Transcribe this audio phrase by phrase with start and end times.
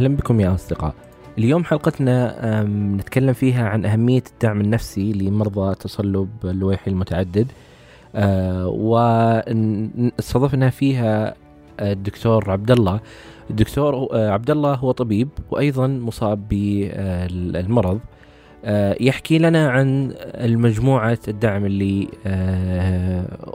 [0.00, 0.94] أهلا بكم يا أصدقاء.
[1.38, 2.62] اليوم حلقتنا
[2.96, 7.46] نتكلم فيها عن أهمية الدعم النفسي لمرضى تصلب اللويحي المتعدد.
[8.14, 11.34] آه، واستضفنا فيها
[11.80, 13.00] الدكتور عبد الله
[13.50, 18.00] الدكتور آه، عبد الله هو طبيب وأيضا مصاب بالمرض.
[19.00, 22.08] يحكي لنا عن المجموعة الدعم اللي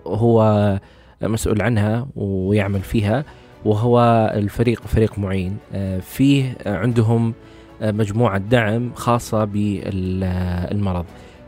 [0.05, 0.79] هو
[1.21, 3.25] مسؤول عنها ويعمل فيها.
[3.66, 5.58] وهو الفريق فريق معين.
[5.73, 7.33] آه، فيه عندهم
[7.81, 11.05] آه، مجموعة دعم خاصة بالمرض.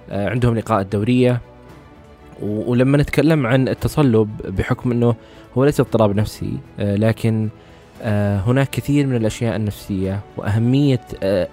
[0.09, 1.41] آه، عندهم لقاء الدورية
[2.41, 5.15] ولما نتكلم عن التصلب بحكم إنه
[5.57, 7.49] هو ليس اضطراب نفسي لكن
[8.45, 11.01] هناك كثير من الأشياء النفسية وأهمية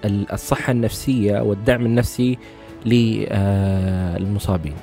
[0.05, 2.39] الصحة النفسية والدعم النفسي
[2.87, 4.75] للمصابين.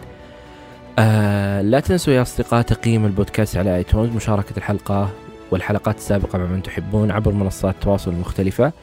[1.62, 5.10] لا تنسوا يا أصدقاء تقييم البودكاست على iTunes مشاركة الحلقة
[5.52, 8.74] والحلقات السابقة مع من تحبون عبر منصات التواصل المختلفة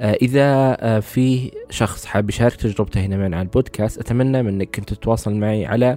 [0.00, 4.84] آه، إذا آه، في شخص حاب يشارك تجربته هنا معنا على البودكاست أتمنى منك أن
[4.84, 5.96] تتواصل معي على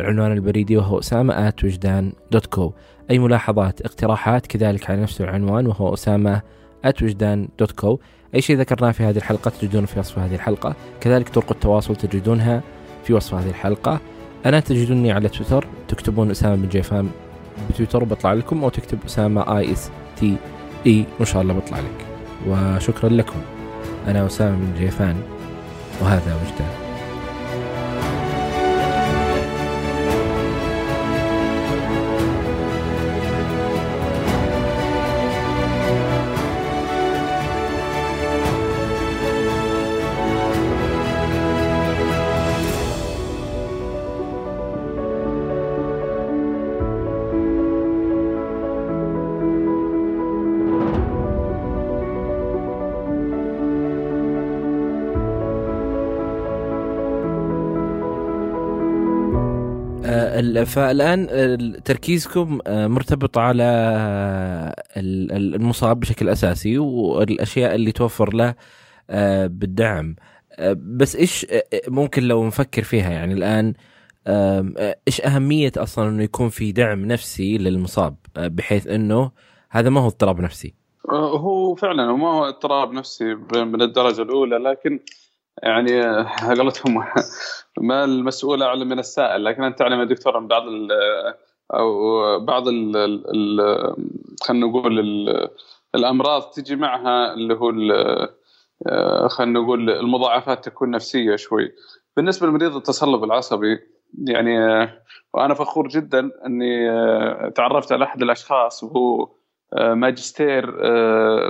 [0.00, 2.72] العنوان البريدي وهو أسامة at وجدان dot co
[3.10, 6.42] أي ملاحظات اقتراحات كذلك على نفس العنوان وهو أسامة
[6.84, 7.98] at وجدان dot co
[8.34, 10.74] أي شيء ذكرناه في هذه الحلقة تجدونه في وصف هذه الحلقة.
[11.00, 12.62] كذلك طرق التواصل تجدونها
[13.04, 14.00] في وصف هذه الحلقة.
[14.46, 17.08] أنا تجدوني على تويتر تكتبون أسامة بن جيفان
[17.70, 22.06] بتويتر بطلع لكم أو تكتب أسامة ASTA وإن شاء الله بطلع لك.
[22.48, 23.40] وشكرا لكم.
[24.06, 25.16] أنا أسامة بن جيفان
[26.00, 26.85] وهذا وجدان.
[60.64, 63.64] فالآن تركيزكم آه، مرتبط على
[64.96, 68.54] المصاب بشكل أساسي والأشياء اللي توفر له
[69.10, 70.16] آه، بالدعم.
[70.52, 71.46] آه، بس إيش
[71.88, 73.74] ممكن لو نفكر فيها يعني الآن
[75.08, 79.30] إيش أهمية أصلا إنه يكون في دعم نفسي للمصاب؟ بحيث إنه
[79.70, 80.74] هذا ما هو اضطراب نفسي.
[81.10, 83.24] هو فعلا ما هو اضطراب نفسي
[83.54, 85.00] من الدرجة الأولى لكن
[85.62, 86.02] يعني
[86.48, 87.04] قالتهم
[87.80, 90.62] ما المسؤول اعلم من السائل لكن أنت تعلم يا دكتور أن بعض
[91.74, 93.66] أو بعض ال
[94.42, 94.98] خلينا نقول
[95.94, 97.70] الأمراض تجي معها اللي هو
[99.28, 101.72] خلينا نقول المضاعفات تكون نفسية شوي.
[102.16, 103.78] بالنسبة لمريض التصلب العصبي
[104.28, 104.58] يعني
[105.34, 106.90] وأنا فخور جدا أني
[107.50, 109.28] تعرفت على أحد الأشخاص وهو
[109.78, 110.72] ماجستير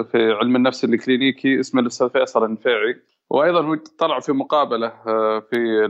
[0.05, 2.97] في علم النفس الكلينيكي اسمه الأستاذ فيصل النفيعي
[3.31, 5.89] وأيضا طلع في مقابلة آه، في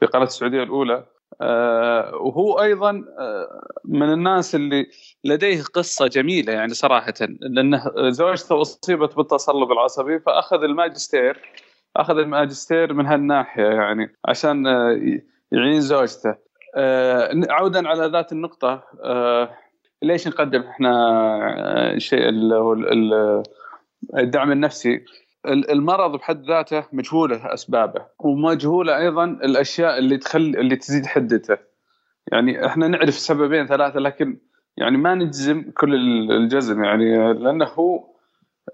[0.00, 1.06] في قناة السعودية الأولى.
[1.40, 4.86] آه، وهو أيضا آه، من الناس اللي
[5.24, 11.42] لديه قصة جميلة يعني صراحة لأنه زوجته اصيبت بالتصلب العصبي فأخذ الماجستير
[11.96, 14.66] أخذ الماجستير من هالناحية يعني عشان
[15.52, 16.34] يعين زوجته.
[17.50, 18.84] عودا على ذات النقطة
[20.02, 22.28] ليش نقدم إحنا شيء
[24.18, 25.04] الدعم النفسي؟
[25.46, 31.58] المرض بحد ذاته مجهوله اسبابه ومجهوله أيضا الأشياء اللي تخلي اللي تزيد حدته.
[32.32, 34.38] يعني إحنا نعرف سببين ثلاثة لكن
[34.76, 35.94] يعني ما نجزم كل
[36.30, 36.84] الجزم.
[36.84, 38.04] يعني لأنه هو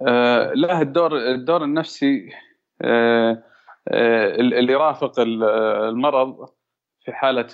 [0.08, 2.28] آه له الدور الدور النفسي
[2.82, 3.42] آه
[3.88, 6.48] آه اللي يرافق المرض
[7.04, 7.48] في حالة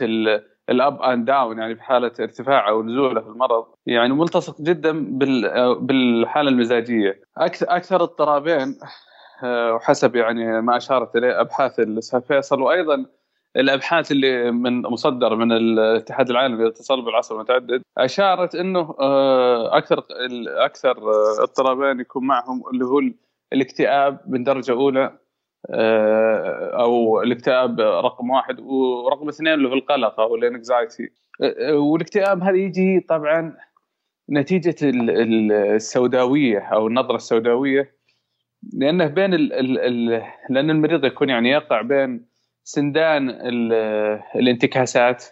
[0.70, 3.66] ال up and down يعني في حالة ارتفاعه ونزوله في المرض.
[3.86, 5.18] يعني ملتصق جدا
[5.80, 7.20] بالحالة المزاجية.
[7.36, 8.78] أكثر اضطرابين
[9.44, 13.06] آه، وحسب يعني ما أشارت إليه أبحاث الأستاذ فيصل وأيضا
[13.56, 20.04] الأبحاث اللي من مصدر من الاتحاد العالمي للتصلب العصبي المتعدد أشارت إنه آه، أكثر
[20.46, 20.96] أكثر
[21.42, 23.00] اضطرابين يكون معهم اللي هو
[23.52, 25.04] الاكتئاب من درجة أولى.
[25.04, 25.20] آه،
[25.68, 31.10] أو الاكتئاب رقم واحد ورقم اثنين اللي هو القلق أو الانكزايتي
[31.72, 33.56] والاكتئاب هذا يجي طبعا
[34.30, 37.94] نتيجة السوداوية أو النظرة السوداوية
[38.72, 42.26] لأنه بين ال ال ال لأن المريض يكون يعني يقع بين
[42.64, 43.30] سندان
[44.36, 45.24] الانتكاسات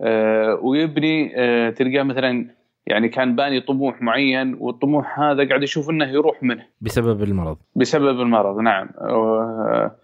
[0.00, 2.54] آه، ويبني آه، تلقاه مثلا
[2.86, 6.66] يعني كان باني طموح معين والطموح هذا قاعد يشوف إنه يروح منه.
[6.80, 7.56] بسبب المرض.
[7.76, 8.88] بسبب المرض نعم.
[9.00, 9.96] آه،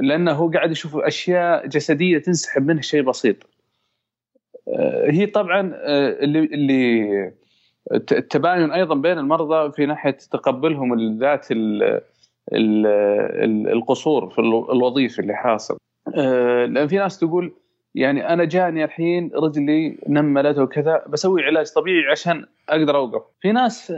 [0.00, 3.36] لأنه هو قاعد يشوف أشياء جسدية تنسحب منه شيء بسيط.
[5.06, 5.72] هي طبعا
[6.22, 7.32] اللي اللي
[7.92, 11.46] التباين أيضا بين المرضى في ناحية تقبلهم الذات
[13.72, 14.38] القصور في
[14.72, 15.76] الوظيفي اللي حاصل.
[16.16, 17.52] آه، لأن في ناس تقول
[17.94, 23.22] يعني أنا جاني الحين رجلي نملت وكذا بسوي علاج طبيعي عشان أقدر أوقف.
[23.40, 23.92] في ناس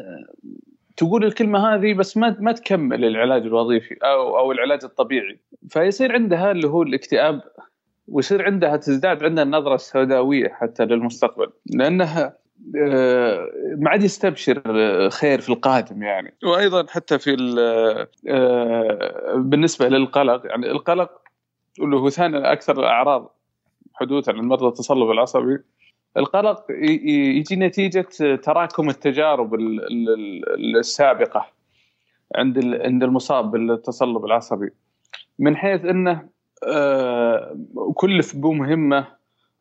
[0.97, 5.39] تقول الكلمة هذه بس ما ما تكمل العلاج الوظيفي أو أو العلاج الطبيعي.
[5.69, 7.41] فيصير عندها اللي هو الاكتئاب
[8.09, 11.51] ويصير عندها تزداد عندها النظرة السوداوية حتى للمستقبل.
[11.67, 12.37] لأنها
[12.77, 14.63] آه، ما عاد يستبشر
[15.11, 16.35] خير في القادم يعني.
[16.45, 17.37] وأيضا حتى في
[18.29, 21.11] آه، بالنسبة للقلق يعني القلق
[21.81, 23.37] اللي هو ثاني أكثر الاعراض
[23.95, 25.59] حدوثا للمرضى التصلب العصبي.
[26.17, 28.07] القلق يجي نتيجة
[28.43, 29.55] تراكم التجارب
[30.81, 31.47] السابقة
[32.37, 34.71] عند عند المصاب بالتصلب العصبي.
[35.39, 36.29] من حيث إنه
[36.67, 37.57] آه،
[37.95, 39.07] كلف بمهمة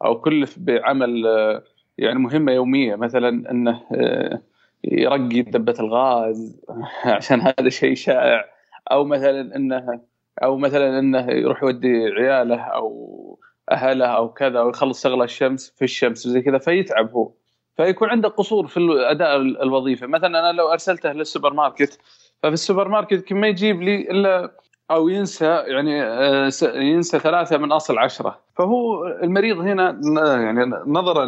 [0.05, 1.63] أو كلف بعمل آه،
[1.97, 2.95] يعني مهمة يومية.
[2.95, 4.41] مثلا إنه آه،
[4.83, 6.61] يرقي دبة الغاز
[7.05, 8.45] عشان هذا شيء شائع.
[8.91, 10.01] أو مثلا إنه
[10.43, 13.22] أو مثلا إنه يروح يودي عياله أو
[13.71, 17.31] أهله أو كذا ويخلص شغلة الشمس في الشمس وزي كذا فيتعب هو.
[17.77, 21.99] فيكون عنده قصور في الاداء الوظيفي مثلا أنا لو أرسلته للسوبر ماركت
[22.43, 24.51] ففي السوبر ماركت ما يجيب لي إلا
[24.91, 28.39] أو ينسى يعني آه، ينسى ثلاثة من أصل عشرة.
[28.55, 29.99] فهو المريض هنا
[30.41, 31.25] يعني نظرا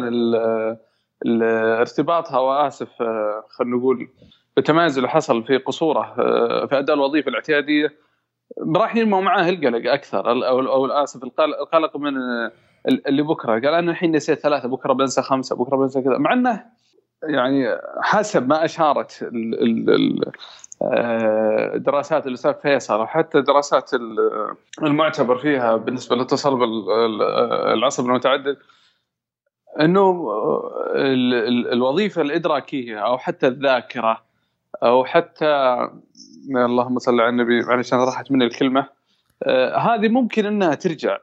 [1.24, 4.08] لارتباطها واسف آه، خلينا نقول
[4.58, 8.05] التمايز اللي حصل في قصوره آه، في أداء الوظيفة الاعتيادية
[8.76, 10.30] راح ينمو معاه القلق أكثر.
[10.30, 12.14] أو أو اسف القلق من
[12.86, 13.52] اللي بكرة.
[13.52, 16.18] قال أنا الحين نسيت ثلاثة بكرة بنسى خمسة بكرة بنسى كذا.
[16.18, 16.64] مع إنه
[17.22, 19.30] يعني حسب ما اشارت
[21.74, 23.90] الدراسات آه، الاستاذ فيصل وحتى دراسات
[24.82, 26.62] المعتبر فيها بالنسبة للتصلب
[27.72, 28.56] العصبي المتعدد
[29.80, 30.30] إنه
[31.72, 34.22] الوظيفة الإدراكية أو حتى الذاكرة
[34.82, 35.78] أو حتى
[36.50, 38.86] اللهم صل على النبي معلش أنا راحت مني الكلمة.
[39.42, 41.18] آه هذه ممكن إنها ترجع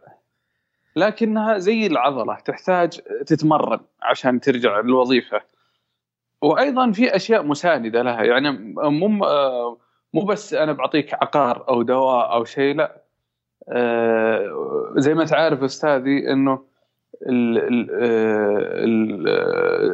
[0.96, 5.42] لكنها زي العضلة تحتاج تتمرن عشان ترجع للوظيفة.
[6.42, 9.78] وأيضا في أشياء مساندة لها يعني مو آه
[10.14, 13.02] مو بس أنا بعطيك عقار أو دواء أو شيء لا.
[13.70, 16.74] آه زي ما تعرف أستاذي إنه
[17.28, 18.84] آه،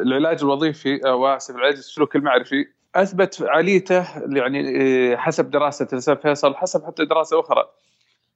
[0.02, 4.82] العلاج الوظيفي أو اسف العلاج السلوكي المعرفي أثبت فعاليته يعني
[5.12, 7.64] آه، حسب دراسة الأستاذ فيصل حسب حتى دراسة أخرى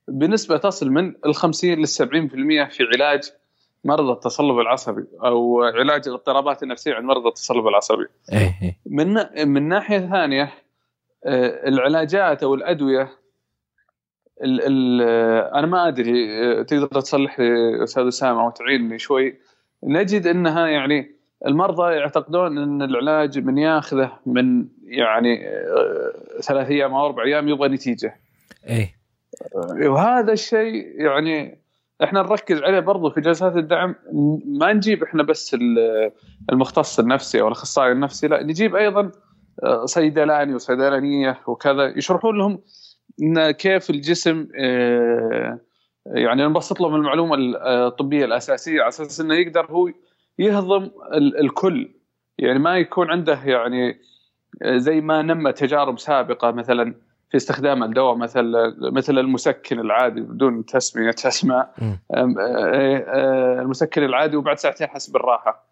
[0.09, 3.33] بنسبة تصل من ال 50 لل 70% في علاج
[3.85, 8.07] مرضى التصلب العصبي أو علاج الاضطرابات النفسية عند مرضى التصلب العصبي.
[8.33, 8.79] إيه، إيه.
[8.87, 9.15] من
[9.49, 10.53] من ناحية ثانية
[11.25, 13.11] آه، العلاجات أو الأدوية
[14.43, 15.03] ال ال
[15.55, 19.39] أنا ما أدري آه، تقدر تصلح لي أستاذ أسامة أو تعيني شوي
[19.83, 21.14] نجد إنها يعني
[21.47, 27.69] المرضى يعتقدون إن العلاج من ياخذه من يعني آه، ثلاث أيام أو أربع أيام يبغى
[27.69, 28.17] نتيجة.
[28.67, 28.95] إيه
[29.87, 31.59] وهذا الشيء يعني
[32.05, 33.95] إحنا نركز عليه برضو في جلسات الدعم
[34.47, 35.57] ما نجيب إحنا بس
[36.53, 39.11] المختص النفسي أو الأخصائي النفسي لا نجيب أيضا
[39.63, 42.63] آه، صيدلاني وصيدلانية وكذا يشرحون لهم
[43.23, 45.59] إن كيف الجسم آه،
[46.07, 47.37] يعني نبسط لهم المعلومة
[47.67, 49.91] الطبية الأساسية على أساس إنه يقدر هو
[50.39, 51.91] يهضم الكل.
[52.39, 54.01] يعني ما يكون عنده يعني
[54.65, 56.95] زي ما نمى تجارب سابقة مثلا
[57.31, 61.75] في استخدام الدواء مثل مثل المسكن العادي بدون تسمية اسماء
[63.61, 65.67] المسكن العادي وبعد ساعتين حس بالراحة.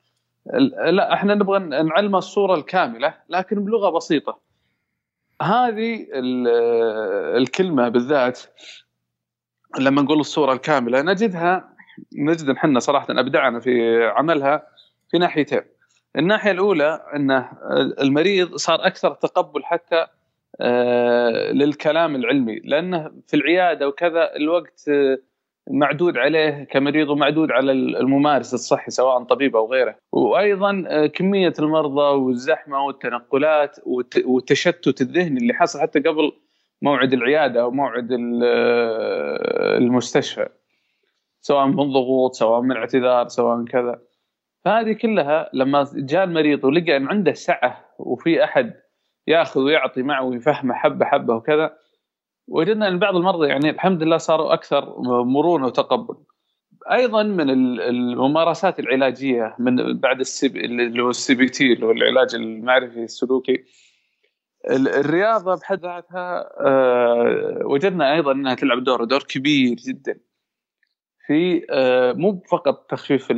[0.86, 4.38] لا إحنا نبغى نعلمه الصورة الكاملة لكن بلغة بسيطة.
[5.42, 6.06] هذه
[7.36, 8.40] الكلمة بالذات
[9.78, 11.71] لما نقول الصورة الكاملة نجدها
[12.16, 14.66] نجد إحنا صراحة أبدعنا في عملها
[15.10, 15.62] في ناحيتين.
[16.18, 17.48] الناحية الأولى إنه
[18.00, 20.06] المريض صار أكثر تقبل حتى
[20.60, 24.90] آه، للكلام العلمي لأنه في العيادة وكذا الوقت
[25.70, 29.96] معدود عليه كمريض ومعدود على الممارس الصحي سواء طبيب أو غيره.
[30.12, 33.76] وأيضا آه، كمية المرضى والزحمة والتنقلات
[34.26, 36.32] والتشتت الذهني اللي حصل حتى قبل
[36.82, 40.48] موعد العيادة أو موعد آه، المستشفى.
[41.42, 44.00] سواء من ضغوط سواء من اعتذار سواء كذا.
[44.64, 48.74] فهذه كلها لما جاء المريض ولقى إن عنده سعة وفي أحد
[49.26, 51.76] يأخذ ويعطي معه ويفهمه حبة حبة وكذا
[52.48, 56.16] وجدنا إن بعض المرضى يعني الحمد لله صاروا أكثر مرونة وتقبل.
[56.92, 60.48] أيضا من الممارسات العلاجية من بعد السي
[61.34, 63.64] BT اللي هو العلاج المعرفي السلوكي.
[64.70, 70.20] الرياضة بحد ذاتها آه، وجدنا أيضا إنها تلعب دور دور كبير جدا.
[71.32, 73.32] في آه، مو فقط تخفيف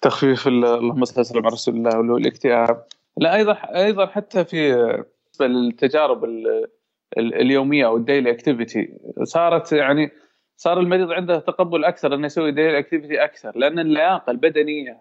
[0.00, 2.84] تخفيف اللهم صل على رسول الله واللي هو الاكتئاب.
[3.16, 5.04] لا أيضا أيضا حتى في
[5.40, 6.24] التجارب
[7.18, 10.10] اليومية أو ال daily activity صارت يعني
[10.56, 15.00] صار المريض عنده تقبل أكثر إنه يسوي daily activity أكثر لأن اللياقة البدنية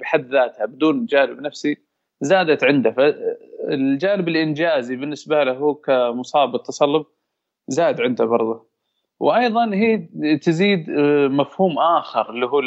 [0.00, 1.76] بحد ذاتها بدون جانب نفسي
[2.20, 2.90] زادت عنده.
[2.90, 7.06] فالجانب الإنجازي بالنسبة له هو كمصاب بالتصلب
[7.68, 8.67] زاد عنده برضه.
[9.20, 10.08] وأيضا هي
[10.42, 12.60] تزيد آه، مفهوم آخر اللي هو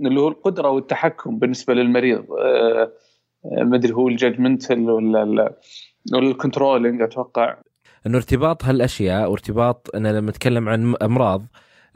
[0.00, 2.24] اللي هو القدرة والتحكم بالنسبة للمريض.
[2.32, 2.92] آه،
[3.44, 5.54] آه، ما أدري هو ال judgmental ولا
[6.14, 7.56] ال controlling أتوقع.
[8.06, 11.42] إنه ارتباط هالأشياء وارتباط أنا لما أتكلم عن أمراض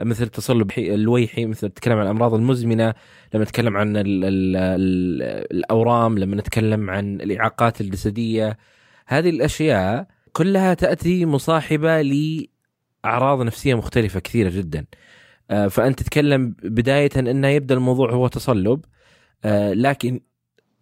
[0.01, 2.95] مثل التصلب الويحي مثل نتكلم عن الأمراض المزمنة
[3.35, 8.59] لما نتكلم عن ال ال ال الأورام لما نتكلم عن الإعاقات الجسدية
[9.07, 12.03] هذه الأشياء كلها تأتي مصاحبة
[13.05, 14.87] لاعراض نفسية مختلفة كثيرة جدا.
[15.51, 18.85] آه، فأنت تتكلم بداية إنه يبدأ الموضوع هو تصلب.
[19.45, 20.21] آه، لكن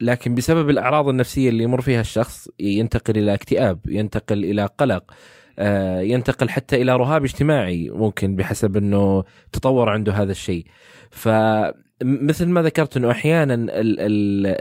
[0.01, 5.13] لكن بسبب الأعراض النفسية اللي يمر فيها الشخص ينتقل إلى اكتئاب ينتقل إلى قلق
[5.59, 10.67] آه، ينتقل حتى إلى رهاب اجتماعي ممكن بحسب إنه تطور عنده هذا الشيء.
[11.11, 13.67] فمثل ما ذكرت إنه أحيانا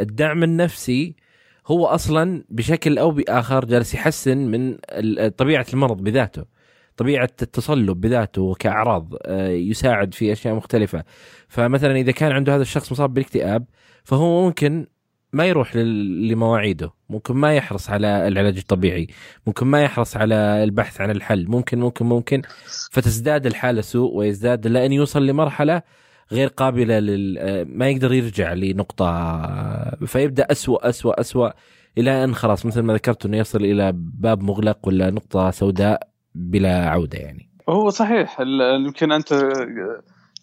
[0.02, 1.16] الدعم النفسي
[1.68, 4.78] هو أصلا بشكل أو بآخر جالس يحسن من
[5.30, 6.46] طبيعة المرض بذاته.
[6.98, 11.04] طبيعة التصلب بذاته كأعراض آه، يساعد في أشياء مختلفة.
[11.48, 13.66] فمثلا إذا كان عنده هذا الشخص مصاب بالاكتئاب
[14.04, 14.88] فهو ممكن
[15.34, 16.92] ما يروح لمواعيده.
[17.10, 19.08] ممكن ما يحرص على العلاج الطبيعي.
[19.48, 21.48] ممكن ما يحرص على البحث عن الحل.
[21.48, 22.42] ممكن ممكن ممكن.
[22.92, 25.82] فتزداد الحالة سوء ويزداد لأن يوصل لمرحلة
[26.32, 29.16] غير قابلة لل ما يقدر يرجع لنقطة
[30.06, 31.50] فيبدأ أسوأ أسوأ أسوأ
[31.98, 36.15] إلى أن خلاص مثل ما ذكرت أنه يصل إلى باب مغلق ولا نقطة سوداء.
[36.36, 37.50] بلا عودة يعني.
[37.70, 38.40] هو صحيح
[38.86, 39.32] يمكن أنت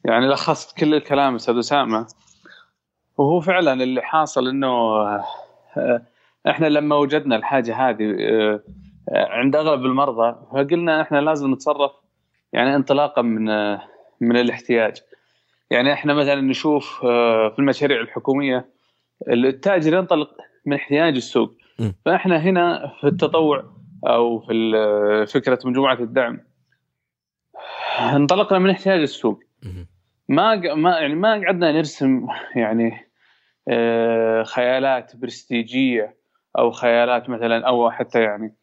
[0.05, 2.07] يعني لخصت كل الكلام أستاذ أسامة.
[3.19, 4.69] وهو فعلا اللي حاصل إنه
[5.77, 6.03] آه،
[6.49, 8.61] إحنا لما وجدنا الحاجة هذه آه،
[9.09, 11.93] عند أغلب المرضى فقلنا إحنا لازم نتصرف
[12.53, 13.83] يعني انطلاقا من آه،
[14.21, 14.97] من الاحتياج.
[15.71, 18.67] يعني إحنا مثلا نشوف في المشاريع الحكومية
[19.29, 20.31] التاجر ينطلق
[20.67, 21.53] من احتياج السوق.
[22.05, 23.65] فإحنا هنا في التطوع
[24.07, 26.41] أو في فكرة مجموعة الدعم.
[28.01, 29.41] انطلقنا من احتياج السوق.
[30.29, 33.13] ما ما يعني ما قعدنا نرسم يعني
[33.69, 36.17] آه، خيالات برستيجية
[36.59, 38.57] أو خيالات مثلا أو حتى يعني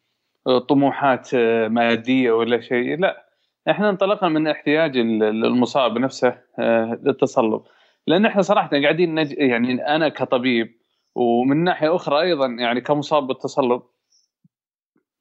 [0.68, 2.98] طموحات آه، مادية ولا شيء.
[2.98, 3.30] لا
[3.70, 7.62] إحنا انطلقنا من احتياج المصاب نفسه آه، للتصلب
[8.06, 9.32] لأن إحنا صراحة قاعدين نج...
[9.38, 10.74] يعني أنا كطبيب
[11.14, 13.82] ومن ناحية أخرى أيضا يعني كمصاب بالتصلب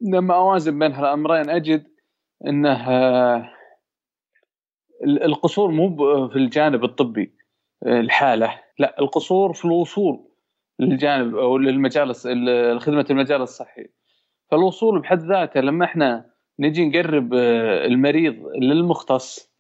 [0.02, 1.88] لما أوازن بين هالامرين أجد
[2.48, 2.90] إنه
[5.04, 5.96] القصور مو
[6.28, 7.34] في الجانب الطبي
[7.86, 8.62] الحالة.
[8.80, 10.30] لا القصور في الوصول
[10.80, 12.16] للجانب أو للمجال
[12.82, 13.90] خدمه المجال الصحي.
[14.52, 16.30] فالوصول بحد ذاته لما إحنا
[16.60, 19.54] نجي نقرب آه، المريض للمختص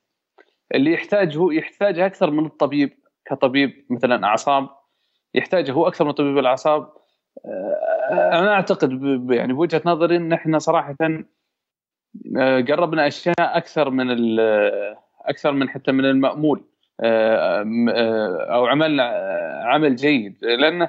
[0.75, 2.89] اللي يحتاج هو يحتاج أكثر من الطبيب
[3.25, 4.69] كطبيب مثلا أعصاب
[5.33, 6.98] يحتاجه هو أكثر من طبيب الأعصاب آه،
[8.11, 8.91] أنا أعتقد
[9.31, 10.95] يعني بوجهة نظري إن إحنا صراحة
[12.37, 14.39] آه، قربنا أشياء أكثر من
[15.25, 16.63] أكثر من حتى من المأمول
[17.01, 19.03] آه، آه، أو عملنا
[19.63, 20.37] عمل جيد.
[20.41, 20.87] لأن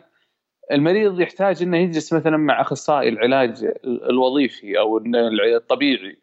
[0.72, 4.98] المريض يحتاج إنه يجلس مثلا مع أخصائي العلاج الوظيفي أو
[5.56, 6.22] الطبيعي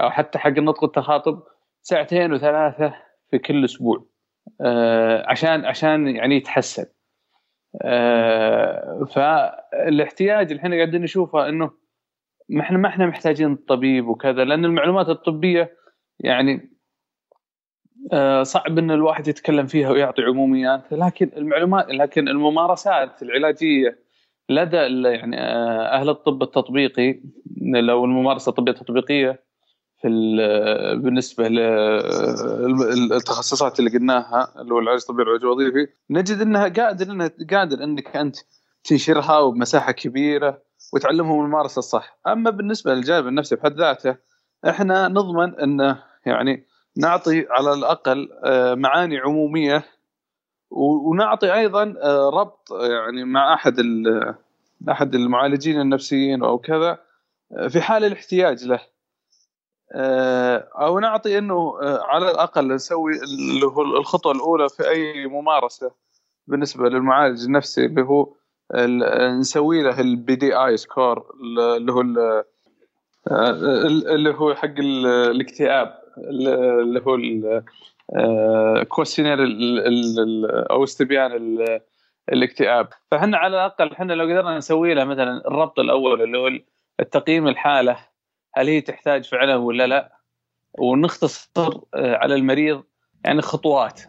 [0.00, 1.42] أو حتى حق النطق والتخاطب
[1.82, 2.94] ساعتين وثلاثة
[3.30, 4.06] في كل أسبوع
[4.60, 6.86] آه، عشان عشان يعني يتحسن.
[9.06, 11.70] فالاحتياج اللي إحنا قاعدين نشوفه إنه
[12.48, 15.76] ما إحنا ما إحنا محتاجين طبيب وكذا لأن المعلومات الطبية
[16.20, 16.72] يعني
[18.12, 23.98] آه، صعب إن الواحد يتكلم فيها ويعطي عموميات لكن المعلومات لكن الممارسات العلاجية
[24.48, 24.76] لدى
[25.08, 27.20] يعني آه، أهل الطب التطبيقي
[27.74, 29.44] لو الممارسة الطبية التطبيقيه
[30.02, 30.08] في
[31.02, 31.48] بالنسبة
[33.08, 38.16] للتخصصات اللي قلناها اللي هو العلاج الطبيعي والعلاج الوظيفي نجد إنها قادر إنها قادر إنك
[38.16, 38.36] أنت
[38.84, 44.16] تنشرها وبمساحة كبيرة وتعلمهم الممارسة الصح، أما بالنسبة للجانب النفسي بحد ذاته
[44.68, 46.66] إحنا نضمن انه يعني
[46.96, 49.84] نعطي على الأقل آه، معاني عمومية
[50.70, 53.76] ونعطي أيضا آه، ربط يعني مع أحد
[54.90, 56.98] أحد المعالجين النفسيين أو كذا
[57.52, 58.80] آه، في حال الاحتياج له.
[60.80, 65.90] أو نعطي إنه على الأقل نسوي اللي هو الخطوة الأولى في أي ممارسة
[66.46, 68.34] بالنسبة للمعالج النفسي اللي هو
[69.38, 71.26] نسوي له ال BDI score
[71.76, 72.00] اللي هو
[74.14, 77.14] اللي هو حق الاكتئاب اللي هو
[78.76, 81.58] ال questionnaire آه، أو استبيان
[82.32, 82.88] الاكتئاب.
[83.10, 86.50] فاحنا على الأقل إحنا لو قدرنا نسوي لها مثلا الربط الأول اللي هو
[87.00, 88.11] التقييم الحالة
[88.54, 90.12] هل هي تحتاج فعلا ولا لا؟
[90.78, 92.82] ونختصر آه، على المريض
[93.24, 94.00] يعني خطوات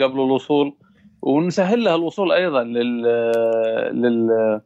[0.00, 0.76] قبل الوصول
[1.22, 3.02] ونسهل لها الوصول أيضا لل
[3.92, 4.60] لل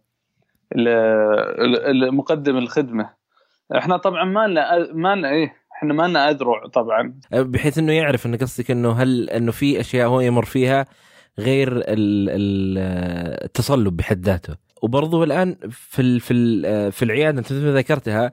[2.00, 3.10] لمقدم الخدمة.
[3.76, 7.20] إحنا طبعا ما لنا ما لنا إيه إحنا ما لنا أذرع طبعا.
[7.32, 10.86] بحيث إنه يعرف إنه قصدك إنه هل إنه في أشياء هو يمر فيها
[11.38, 11.82] غير
[13.44, 14.56] التصلب بحد ذاته.
[14.82, 18.32] وبرضه الآن في في في العيادة أنت ذكرتها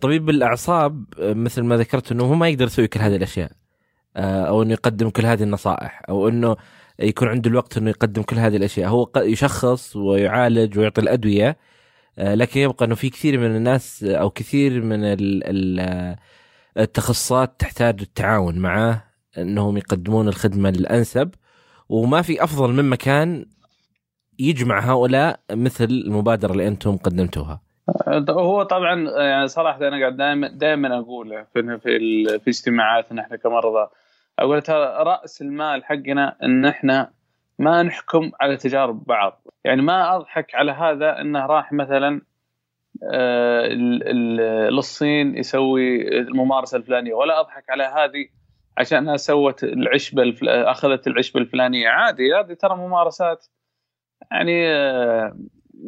[0.00, 3.52] طبيب الأعصاب مثل ما ذكرت إنه هو ما يقدر يسوي كل هذه الأشياء
[4.16, 6.56] أو إنه يقدم كل هذه النصائح أو إنه
[6.98, 11.56] يكون عنده الوقت إنه يقدم كل هذه الأشياء هو يشخص ويعالج ويعطي الأدوية
[12.18, 15.00] لكن يبقى إنه في كثير من الناس أو كثير من
[16.76, 19.04] التخصصات تحتاج التعاون معه
[19.38, 21.30] إنهم يقدمون الخدمة الأنسب
[21.88, 23.46] وما في أفضل من مكان
[24.38, 27.60] يجمع هؤلاء مثل المبادرة اللي أنتم قدمتوها.
[28.30, 33.90] هو طبعا يعني صراحة أنا قاعد دائما دائما أقوله في في, في اجتماعاتنا إحنا كمرضى
[34.38, 37.10] أقول ترى رأس المال حقنا إن إحنا
[37.58, 39.42] ما نحكم على تجارب بعض.
[39.64, 42.20] يعني ما أضحك على هذا إنه راح مثلا
[43.12, 43.66] آه،
[44.70, 48.28] للصين يسوي الممارسة الفلانية ولا أضحك على هذه
[48.78, 50.48] عشان سوت العشبه الفل...
[50.48, 51.88] أخذت العشبه الفلانية.
[51.88, 53.46] عادي هذه ترى ممارسات.
[54.30, 55.36] يعني آه،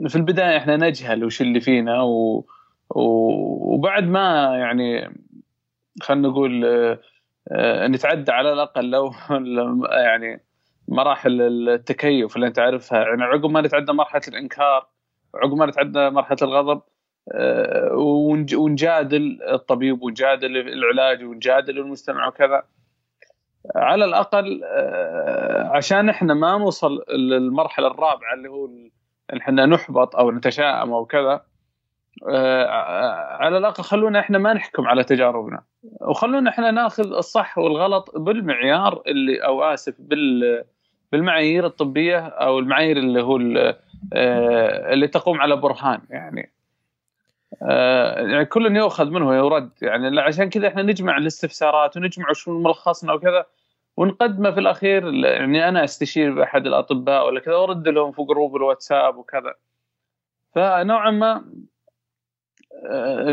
[0.09, 2.47] في البداية إحنا نجهل وش اللي فينا و...
[2.91, 5.15] وبعد ما يعني
[6.03, 6.65] خلينا نقول
[7.53, 9.13] آه، نتعدى على الأقل لو
[10.07, 10.45] يعني
[10.89, 14.87] مراحل التكيف اللي انت عارفها يعني عقب ما نتعدى مرحلة الإنكار
[15.35, 16.83] وعقب ما نتعدى مرحلة الغضب
[17.33, 17.93] آه،
[18.57, 22.63] ونجادل الطبيب ونجادل العلاج ونجادل المجتمع وكذا.
[23.77, 28.69] على الأقل آه، عشان إحنا ما نوصل للمرحلة الرابعة اللي هو
[29.41, 31.41] إحنا نحبط أو نتشائم أو كذا
[32.29, 32.67] آه،
[33.37, 35.63] على الأقل خلونا إحنا ما نحكم على تجاربنا.
[36.01, 40.65] وخلونا إحنا ناخذ الصح والغلط بالمعيار اللي أو آسف بال
[41.13, 43.37] بالمعايير الطبية أو المعايير اللي هو
[44.93, 46.53] اللي تقوم على برهان يعني.
[47.63, 53.13] آه، يعني كل يؤخذ منه يرد يعني عشان كذا إحنا نجمع الاستفسارات ونجمع شو ملخصنا
[53.13, 53.47] وكذا.
[53.97, 59.17] ونقدمه في الأخير يعني أنا أستشير احد الأطباء ولا كذا وأرد لهم في جروب الواتساب
[59.17, 59.55] وكذا.
[60.55, 61.45] فنوعا ما
[62.91, 63.25] آه،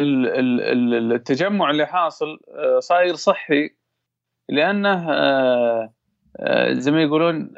[1.15, 3.69] التجمع اللي حاصل آه، صاير صحي
[4.49, 5.05] لأنه
[6.71, 7.53] زي ما يقولون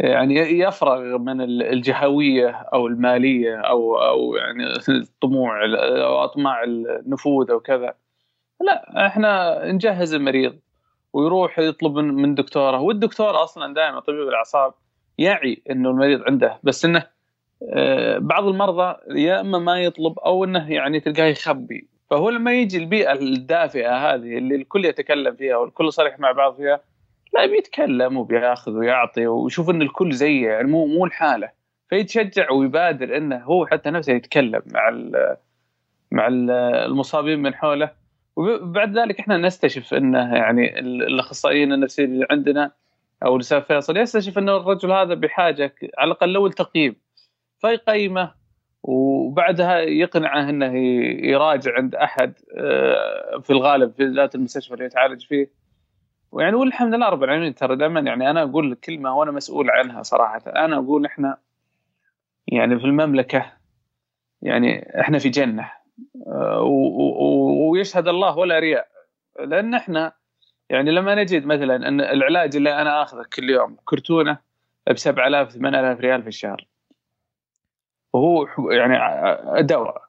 [0.00, 4.64] يعني يفرغ من الجهوية أو المالية أو أو يعني
[5.02, 5.64] الطموع
[6.04, 7.94] أو أطماع النفوذ أو كذا.
[8.60, 10.58] لا إحنا نجهز المريض.
[11.14, 12.80] ويروح يطلب من دكتوره.
[12.80, 14.74] والدكتور أصلا دائما طبيب الأعصاب
[15.18, 17.06] يعي إنه المريض عنده بس إنه
[17.72, 21.88] آه، بعض المرضى يا إما ما يطلب أو إنه يعني تلقاه يخبي.
[22.10, 26.80] فهو لما يجي البيئة الدافئة هذه اللي الكل يتكلم فيها والكل صريح مع بعض فيها
[27.34, 31.50] لا بيتكلم وبياخذ ويعطي ويشوف إن الكل زيه يعني مو مو الحاله
[31.88, 34.90] فيتشجع ويبادر إنه هو حتى نفسه يتكلم مع
[36.12, 37.90] مع المصابين من حوله.
[38.36, 42.72] وبعد ذلك إحنا نستشف إنه يعني الأخصائيين النفسيين اللي عندنا
[43.24, 46.96] أو الاستاذ فيصل يستشف انه الرجل هذا بحاجة على الأقل لو التقييم
[47.58, 48.34] فيقيمه
[48.82, 50.78] وبعدها يقنعه إنه
[51.28, 55.50] يراجع عند أحد آه، في الغالب في ذات المستشفى اللي يتعالج فيه.
[56.32, 60.42] ويعني والحمد لله رب العالمين ترى دائما يعني أنا أقول كلمة وأنا مسؤول عنها صراحة.
[60.46, 61.38] أنا أقول إحنا
[62.46, 63.52] يعني في المملكة
[64.42, 65.70] يعني إحنا في جنة.
[67.70, 68.88] ويشهد الله ولا رياء.
[69.40, 70.12] لأن إحنا
[70.70, 74.38] يعني لما نجد مثلا أن العلاج اللي أنا آخذه كل يوم كرتونة
[74.90, 76.66] ب 7000 8000 ريال في الشهر.
[78.12, 78.98] وهو يعني
[79.62, 80.02] دواء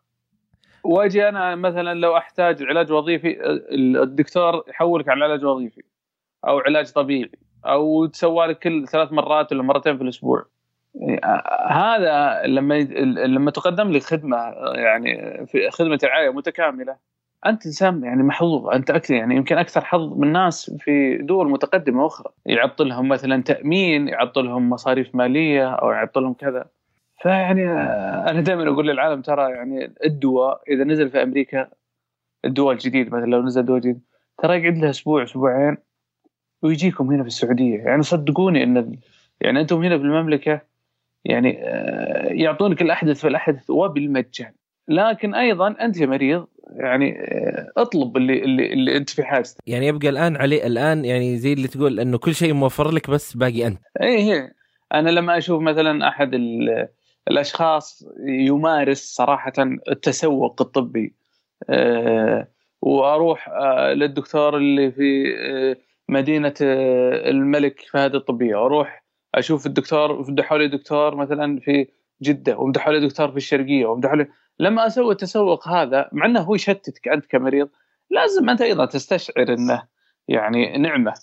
[0.84, 3.38] وأجي أنا مثلا لو أحتاج علاج وظيفي
[4.04, 5.84] الدكتور يحولك على علاج وظيفي
[6.48, 7.32] أو علاج طبيعي
[7.65, 10.45] أو تسوى لك كل ثلاث مرات ولا مرتين في الأسبوع.
[11.67, 12.73] هذا لما
[13.25, 14.38] لما تقدم لك خدمة
[14.75, 16.95] يعني في خدمة رعاية متكاملة
[17.45, 22.05] أنت إنسان يعني محظوظ أنت أكثر يعني يمكن أكثر حظ من ناس في دول متقدمة
[22.05, 26.65] أخرى يعطلهم لهم مثلا تأمين يعطلهم لهم مصاريف مالية أو يعطلهم لهم كذا.
[27.21, 27.71] فيعني
[28.29, 31.67] أنا دائما أقول للعالم ترى يعني الدواء إذا نزل في أمريكا
[32.45, 34.01] الدواء الجديد مثلا لو نزل دواء جديد
[34.38, 35.77] ترى يقعد له أسبوع أسبوعين
[36.62, 37.77] ويجيكم هنا في السعودية.
[37.77, 38.97] يعني صدقوني إن
[39.41, 40.62] يعني أنتم هنا في المملكة
[41.25, 44.53] يعني آه، يعطونك الأحدث فالاحدث وبالمجان.
[44.88, 50.09] لكن أيضا أنت كمريض يعني آه، اطلب اللي اللي, اللي أنت في حاجته يعني يبقى
[50.09, 53.79] الآن علي الآن يعني زي اللي تقول إنه كل شيء موفر لك بس باقي أنت.
[54.01, 54.51] إي هي.
[54.93, 56.31] أنا لما أشوف مثلا أحد
[57.27, 59.53] الأشخاص يمارس صراحة
[59.89, 61.15] التسوق الطبي
[61.69, 62.47] أه
[62.81, 65.77] وأروح أه للدكتور اللي في أه
[66.09, 69.04] مدينة أه الملك فهد الطبية وأروح
[69.36, 71.88] أشوف الدكتور ومدحوا لي دكتور مثلا في
[72.21, 74.28] جدة ومدحوا لي دكتور في الشرقية ومدحوا لي
[74.60, 77.69] لما أسوي التسوق هذا مع إنه هو يشتتك أنت كمريض
[78.10, 79.88] لازم أنت أيضا تستشعر إنه
[80.28, 81.13] يعني نعمة.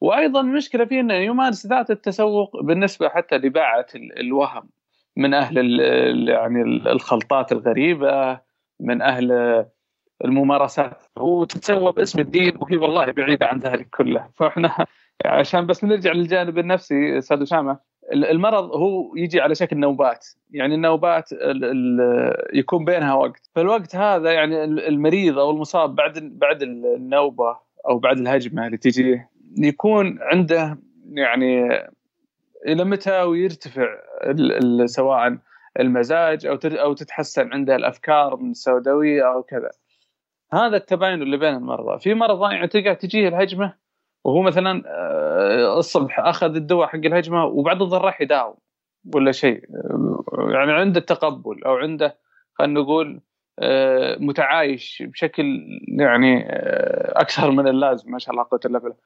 [0.00, 4.68] وأيضا المشكلة فيه إنه يمارس ذات التسوق بالنسبة حتى لباعة الوهم.
[5.16, 5.80] من أهل
[6.28, 8.40] يعني الخلطات الغريبة
[8.80, 9.32] من أهل
[10.24, 11.02] الممارسات.
[11.18, 14.30] هو تتسوى باسم الدين وهي والله بعيدة عن ذلك كله.
[14.36, 14.86] فإحنا
[15.24, 17.78] عشان بس نرجع للجانب النفسي أستاذ أسامة.
[18.12, 20.26] المرض هو يجي على شكل نوبات.
[20.50, 21.30] يعني النوبات
[22.54, 23.50] يكون بينها وقت.
[23.54, 27.56] فالوقت هذا يعني المريض أو المصاب بعد بعد النوبة
[27.88, 30.78] أو بعد الهجمة اللي تجيه يكون عنده
[31.12, 31.68] يعني
[32.66, 33.86] إلى متى ويرتفع
[34.84, 35.38] سواء
[35.80, 39.70] المزاج أو أو تتحسن عنده الأفكار من السوداوية أو كذا.
[40.52, 41.98] هذا التباين اللي بين المرضى.
[41.98, 43.81] في مرضى يعني تلقى تجيه الهجمة
[44.24, 48.54] وهو مثلا آه، الصبح أخذ الدواء حق الهجمة وبعد الظهر راح يداوم
[49.14, 49.64] ولا شيء.
[50.52, 52.18] يعني عنده تقبل أو عنده
[52.54, 53.20] خلينا نقول
[53.58, 55.62] آه، متعايش بشكل
[55.98, 58.96] يعني آه، أكثر من اللازم ما شاء الله قوة إلا بالله.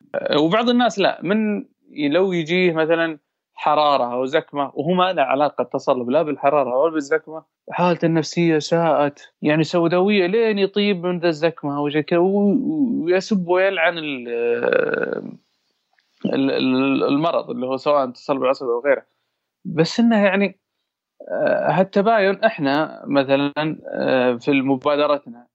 [0.42, 1.64] وبعض الناس لا من
[2.10, 3.18] لو يجيه مثلا
[3.56, 7.44] حرارة أو زكمة وهو ما له علاقة تصلب لا بالحرارة ولا بالزكمة.
[7.70, 13.98] حالته النفسية ساءت يعني سوداوية لين يطيب من ذا الزكمة أو كذا ويسب ويلعن
[17.08, 19.06] المرض اللي هو سواء تصلب العصبي أو غيره.
[19.64, 20.60] بس إنه يعني
[21.30, 23.52] آه، هالتباين إحنا مثلا
[23.92, 25.46] آه، في مبادرتنا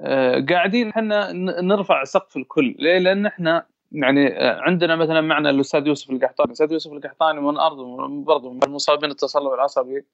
[0.00, 2.76] آه، قاعدين إحنا نرفع سقف الكل.
[2.78, 7.76] ليه؟ لأن إحنا يعني عندنا مثلا معنا الاستاذ يوسف القحطاني، الاستاذ يوسف القحطاني من أرض
[8.24, 10.04] برضه من المصابين التصلب العصبي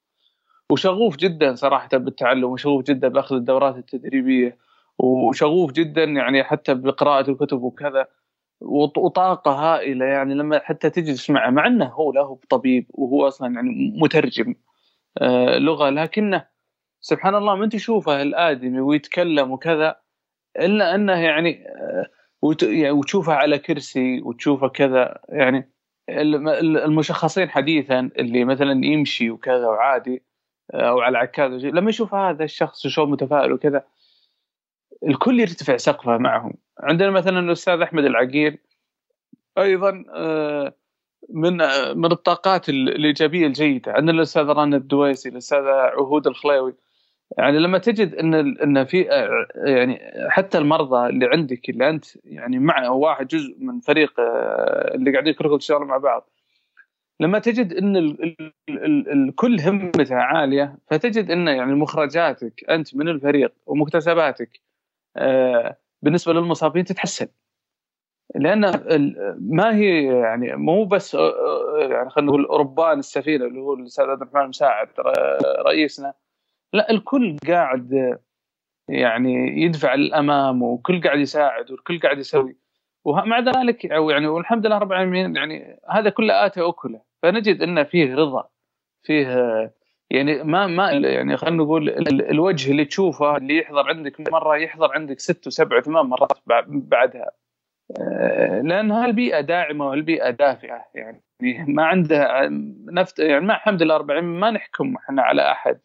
[0.72, 4.58] وشغوف جدا صراحة بالتعلم وشغوف جدا بأخذ الدورات التدريبية
[4.98, 8.06] وشغوف جدا يعني حتى بقراءة الكتب وكذا
[8.96, 13.92] وطاقة هائلة يعني لما حتى تجلس معه مع إنه هو له طبيب وهو أصلا يعني
[14.02, 14.54] مترجم
[15.18, 16.44] آه لغة لكنه
[17.00, 19.96] سبحان الله من تشوفه الآدمي ويتكلم وكذا
[20.56, 21.64] إلا أنه يعني
[22.44, 25.70] آه يعني وتشوفه على كرسي وتشوفه كذا يعني
[26.08, 30.22] المشخصين حديثا اللي مثلا يمشي وكذا وعادي
[30.74, 33.84] آه، أو على عكاز لما يشوف هذا الشخص شلون متفائل وكذا
[35.06, 36.54] الكل يرتفع سقفه معهم.
[36.78, 38.58] عندنا مثلا الأستاذ أحمد العقيل
[39.58, 40.74] أيضا آه،
[41.30, 43.92] من آه، من الطاقات الإيجابية الجيدة.
[43.92, 46.74] عندنا الأستاذ رنا الدويسي الأستاذ عهود الخليوي.
[47.38, 49.02] يعني لما تجد إن إن في
[49.54, 54.12] يعني حتى المرضى اللي عندك اللي أنت يعني مع واحد جزء من فريق
[54.94, 56.30] اللي قاعدين كلكم تشتغلوا مع بعض
[57.20, 58.36] لما تجد إن ال
[58.68, 64.60] ال ال كل همته عالية فتجد إن يعني مخرجاتك أنت من الفريق ومكتسباتك
[65.16, 67.28] آه، بالنسبة للمصابين تتحسن.
[68.34, 68.60] لأن
[69.40, 74.04] ما هي يعني مو بس آه، آه، يعني خلينا نقول ربان السفينة اللي هو الأستاذ
[74.04, 74.88] عبد الرحمن المساعد
[75.66, 76.14] رئيسنا
[76.72, 78.18] لا الكل قاعد
[78.88, 82.56] يعني يدفع للامام وكل قاعد يساعد والكل قاعد يسوي.
[83.04, 87.00] ومع ذلك يعني والحمد لله رب العالمين يعني هذا كله اتى أكله.
[87.22, 88.48] فنجد ان فيه رضا
[89.02, 89.72] فيه
[90.10, 95.20] يعني ما ما يعني خلينا نقول الوجه اللي تشوفه اللي يحضر عندك مرة يحضر عندك
[95.20, 97.30] ست وسبع ثمان مرات بعدها.
[98.00, 101.22] آه، لأن هالبيئة داعمة والبيئة دافئه يعني
[101.68, 102.48] ما عنده
[102.92, 105.80] نفت يعني ما الحمد لله 40 ما نحكم إحنا على أحد.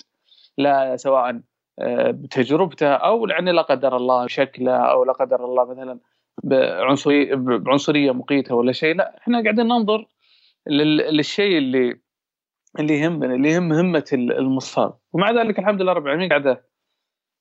[0.57, 1.41] لا سواء
[1.79, 5.99] آه، بتجربته أو يعني لا قدر الله شكله أو لا قدر الله مثلا
[6.43, 10.07] بعنصريه بعنصرية مقيتة ولا شيء لا إحنا قاعدين ننظر
[10.67, 11.99] للشيء اللي
[12.79, 14.97] اللي يهمنا اللي يهم همة المصاب.
[15.13, 16.65] ومع ذلك الحمد لله رب العالمين قاعدة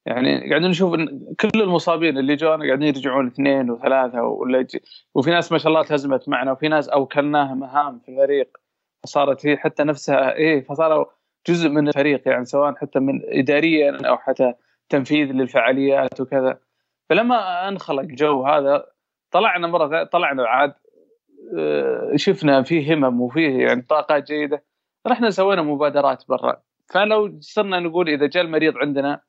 [0.07, 0.94] يعني قاعدين نشوف
[1.40, 4.66] كل المصابين اللي جونا قاعدين يرجعون اثنين وثلاثة ولا
[5.14, 8.57] وفي ناس ما شاء الله تهزمت معنا وفي ناس أوكلناها مهام في الفريق
[9.05, 11.05] فصارت هي حتى نفسها إيه فصاروا
[11.46, 14.52] جزء من الفريق يعني سواء حتى من اداريا أو حتى
[14.88, 16.59] تنفيذ للفعاليات وكذا.
[17.09, 18.87] فلما انخلق جو هذا
[19.31, 20.74] طلعنا مرة طلعنا عاد
[21.59, 24.64] آه، شفنا فيه همم وفيه يعني طاقات جيدة.
[25.07, 26.62] رحنا سوينا مبادرات برا.
[26.94, 29.20] فلو صرنا نقول إذا جاء المريض عندنا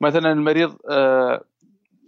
[0.00, 1.44] مثلا المريض آه،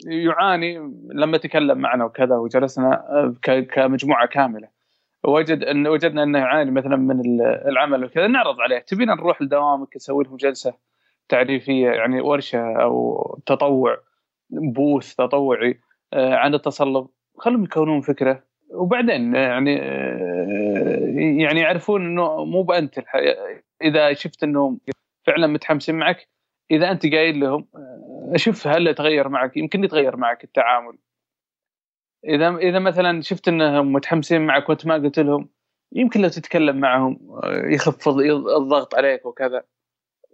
[0.06, 0.78] يعاني
[1.10, 4.73] لما تكلم معنا وكذا وجلسنا آه، كمجموعة كاملة.
[5.24, 8.78] وجد أن وجدنا أنه يعاني مثلا من العمل وكذا نعرض عليه.
[8.78, 10.74] تبينا نروح لدوامك نسوي لهم جلسة
[11.28, 13.98] تعريفية يعني ورشة أو تطوع
[14.50, 15.80] بوث تطوعي
[16.14, 17.06] عن التصلب.
[17.38, 18.42] خلهم يكونون فكرة.
[18.70, 19.74] وبعدين يعني
[21.42, 22.94] يعني يعرفون إنه مو بأنت
[23.82, 24.80] إذا شفت إنهم
[25.26, 26.28] فعلا متحمسين معك
[26.70, 27.66] إذا أنت قايل لهم
[28.34, 30.98] أشوف هل تغير معك يمكن يتغير معك التعامل.
[32.28, 35.48] اذا إذا مثلا شفت إنهم متحمسين معك وأنت ما قلت لهم
[35.92, 38.18] يمكن لو تتكلم معهم يخفض
[38.56, 39.62] الضغط عليك وكذا.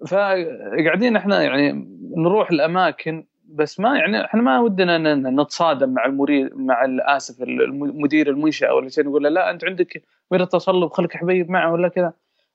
[0.09, 6.85] فقاعدين إحنا يعني نروح الأماكن بس ما يعني إحنا ما ودنا نتصادم مع المريد مع
[7.17, 11.73] اسف المدير المنشأة ولا شيء نقول له لا أنت عندك مريض تصلب خليك حبيب معه
[11.73, 12.13] ولا كذا.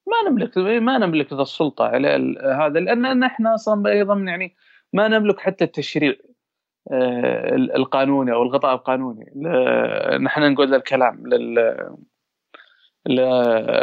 [0.08, 4.56] ما نملك ما نملك ذا السلطة على هذا لأن إحنا أصلا أيضا يعني
[4.94, 6.16] ما نملك حتى التشريع.
[7.76, 9.26] القانوني أو الغطاء القانوني.
[10.22, 11.76] نحن نقول الكلام لل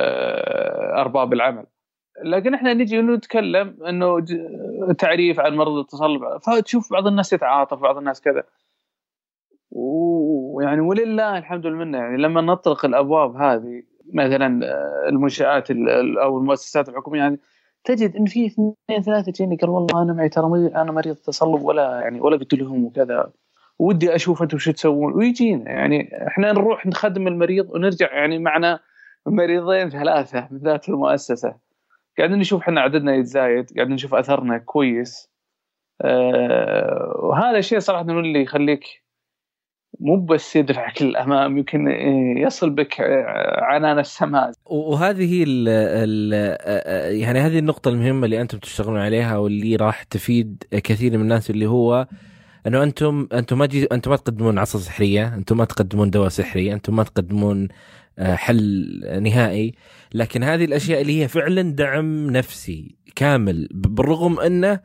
[0.02, 1.66] لأرباب العمل.
[2.24, 4.24] لكن إحنا نجي نتكلم إنه
[4.98, 8.44] تعريف عن مرض التصلب فتشوف بعض الناس يتعاطف بعض الناس كذا.
[9.70, 13.82] ويعني ولله الحمد لله يعني لما نطلق الأبواب هذه
[14.14, 14.60] مثلا
[15.08, 15.70] المنشآت
[16.22, 17.40] أو المؤسسات الحكومية يعني
[17.84, 20.44] تجد إن في اثنين ثلاثة جيني قال والله أنا معي ترى
[20.76, 23.32] أنا مريض تصلب ولا يعني ولا قلت لهم وكذا.
[23.78, 25.12] ودي أشوف أنتم شو تسوون.
[25.12, 25.70] ويجينا.
[25.70, 28.80] يعني إحنا نروح نخدم المريض ونرجع يعني معنا
[29.26, 31.54] مريضين ثلاثة من ذات المؤسسة.
[32.18, 35.32] قاعدين نشوف إحنا عددنا يتزايد قاعدين نشوف أثرنا كويس.
[36.00, 39.01] أه وهذا الشيء صراحة اللي يخليك
[40.00, 41.88] مو بس يدفعك للامام يمكن
[42.36, 43.00] يصل بك
[43.58, 44.52] عنان السماء.
[44.66, 46.32] وهذه ال ال
[47.20, 51.66] يعني هذه النقطة المهمة اللي أنتم تشتغلون عليها واللي راح تفيد كثير من الناس اللي
[51.66, 52.06] هو
[52.66, 56.72] إنه أنتم أنتم ما جي أنتم ما تقدمون عصا سحرية، أنتم ما تقدمون دواء سحري،
[56.72, 57.68] أنتم ما تقدمون
[58.18, 59.74] آه، حل نهائي،
[60.14, 64.80] لكن هذه الأشياء اللي هي فعلا دعم نفسي كامل بالرغم إنه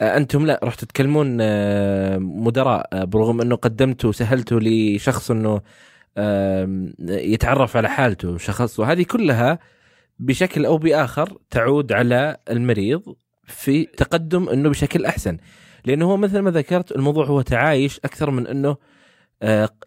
[0.00, 5.60] أنتم لا رحتوا تتكلمون آه، مدراء آه، برغم إنه قدمتوا وسهلتوا لشخص إنه
[7.08, 8.80] يتعرف على حالته شخص.
[8.80, 9.58] وهذه كلها
[10.18, 13.02] بشكل أو بآخر تعود على المريض
[13.46, 15.38] في تقدم إنه بشكل أحسن.
[15.84, 18.76] لأنه هو مثل ما ذكرت الموضوع هو تعايش أكثر من إنه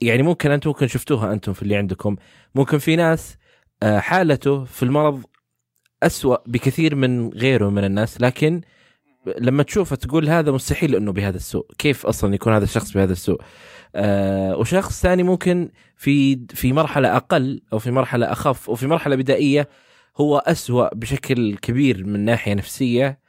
[0.02, 2.15] يعني ممكن أنتم ممكن شفتوها أنتم في اللي عندكم.
[2.56, 3.38] ممكن في ناس
[3.84, 5.24] حالته في المرض
[6.04, 8.22] أسوأ بكثير من غيره من الناس.
[8.22, 8.62] لكن
[9.40, 11.66] لما تشوفه تقول هذا مستحيل إنه بهذا السوء.
[11.78, 13.42] كيف أصلا يكون هذا الشخص بهذا السوء؟
[13.96, 19.16] آه وشخص ثاني ممكن في في مرحلة أقل أو في مرحلة أخف أو في مرحلة
[19.16, 19.70] بدائية
[20.18, 23.20] هو أسوأ بشكل كبير من ناحية نفسية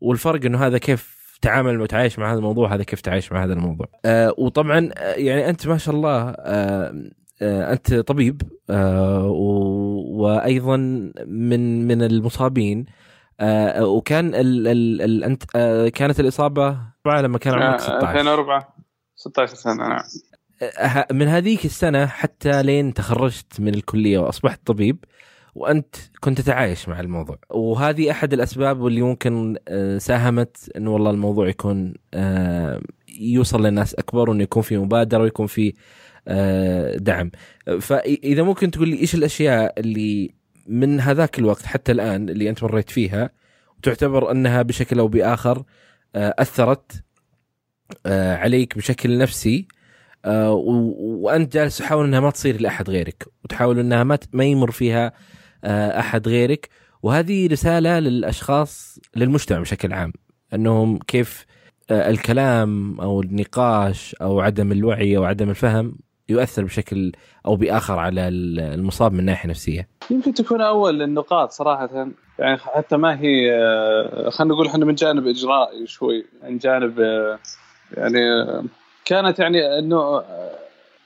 [0.00, 3.86] والفرق إنه هذا كيف تعامل وتعايش مع هذا الموضوع هذا كيف تعايش مع هذا الموضوع.
[4.04, 7.10] آه وطبعا آه، يعني أنت ما شاء الله آه
[7.42, 9.26] آه أنت طبيب آه
[10.16, 10.76] وأيضا
[11.26, 12.86] من من المصابين.
[13.40, 18.76] آه وكان ال ال ال أنت آه كانت الإصابة لما كان عمرك 16 2004
[19.16, 20.02] 16 سنة نعم.
[20.62, 25.04] آه، من هذيك السنة حتى لين تخرجت من الكلية وأصبحت طبيب
[25.54, 27.38] وأنت كنت تتعايش مع الموضوع.
[27.50, 32.80] وهذه أحد الأسباب واللي ممكن آه، ساهمت انه والله الموضوع يكون آه،
[33.20, 35.74] يوصل للناس أكبر وإنه يكون في مبادرة ويكون في
[36.96, 37.30] دعم.
[37.80, 40.34] فاذا ممكن تقول لي إيش الأشياء اللي
[40.68, 43.30] من هذاك الوقت حتى الآن اللي أنت مريت فيها
[43.78, 45.64] وتعتبر أنها بشكل أو بآخر
[46.14, 47.04] آه، أثرت
[48.06, 49.68] آه، عليك بشكل نفسي
[50.24, 55.12] آه، وأنت جالس تحاول إنها ما تصير لأحد غيرك وتحاول إنها ما ما يمر فيها
[55.98, 56.68] أحد غيرك.
[57.02, 60.12] وهذه رسالة للأشخاص للمجتمع بشكل عام
[60.54, 61.46] أنهم كيف
[61.90, 65.98] الكلام أو النقاش أو عدم الوعي أو عدم الفهم
[66.28, 67.12] يؤثر بشكل
[67.46, 72.08] أو بآخر على المصاب من ناحية نفسية؟ يمكن تكون أول النقاط صراحة
[72.38, 77.38] يعني حتى ما هي آه، خلينا نقول إحنا من جانب إجرائي شوي من جانب آه،
[77.94, 78.64] يعني آه،
[79.04, 80.22] كانت يعني إنه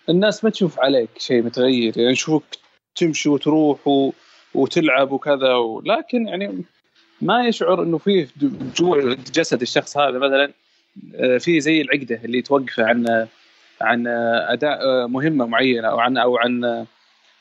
[0.09, 2.59] الناس ما تشوف عليك شيء متغير يعني يشوفك
[2.97, 3.79] تمشي وتروح
[4.55, 6.65] وتلعب وكذا ولكن يعني
[7.21, 8.29] ما يشعر إنه فيه
[8.77, 10.53] جوع جسد الشخص هذا مثلا
[11.39, 13.27] في زي العقدة اللي توقفه عن
[13.81, 14.07] عن
[14.49, 16.87] أداء مهمة معينة أو عن أو عن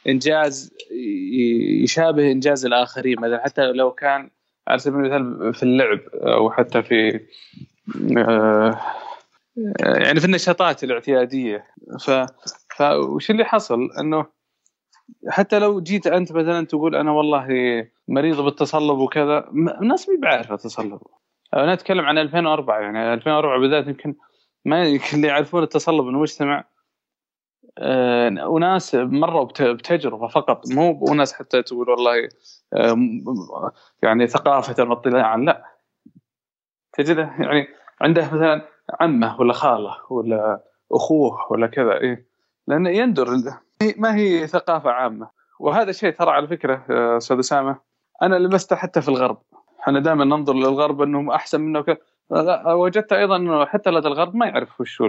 [0.08, 0.73] إنجاز
[1.84, 3.19] يشابه إنجاز الآخرين.
[3.19, 4.30] مثلا حتى لو كان
[4.67, 7.19] على سبيل المثال في اللعب أو حتى في
[8.17, 8.80] آه،
[9.80, 11.65] يعني في النشاطات الاعتيادية.
[12.06, 12.12] ف
[12.78, 14.25] فوش اللي حصل؟ إنه
[15.30, 17.47] حتى لو جيت أنت مثلا تقول أنا والله
[18.08, 19.49] مريض بالتصلب وكذا
[19.82, 20.99] الناس ما بعارفه تصلب
[21.54, 24.15] أنا أتكلم عن 2004 يعني 2004 بالذات يمكن
[24.69, 26.65] ما اللي يعرفون التصلب المجتمع
[27.77, 30.67] آه، وناس مروا بتجربة فقط.
[30.71, 32.29] مو وناس حتى تقول والله
[32.73, 32.97] آه،
[34.03, 35.65] يعني ثقافة واطلاعا لا
[36.93, 37.67] تجده يعني
[38.01, 38.67] عنده مثلا
[38.99, 42.27] عمه ولا خالة ولا أخوه ولا كذا إيه.
[42.67, 43.27] لأنه يندر
[43.97, 45.29] ما هي ثقافة عامة.
[45.60, 46.86] وهذا الشيء ترى على فكرة
[47.17, 47.79] أستاذ أسامة
[48.21, 49.41] أنا لمسته حتى في الغرب.
[49.79, 51.97] إحنا دائما ننظر للغرب إنهم أحسن منا وكذا.
[52.65, 55.02] وجدت أيضا إنه حتى لدى الغرب ما يعرف وش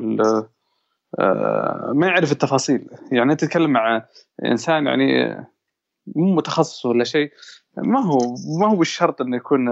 [1.19, 2.87] آه، ما يعرف التفاصيل.
[3.13, 4.07] يعني انت تتكلم مع
[4.45, 5.37] إنسان يعني
[6.07, 7.31] مو متخصص ولا شيء
[7.77, 8.19] ما هو
[8.61, 9.69] ما هو بالشرط إنه يكون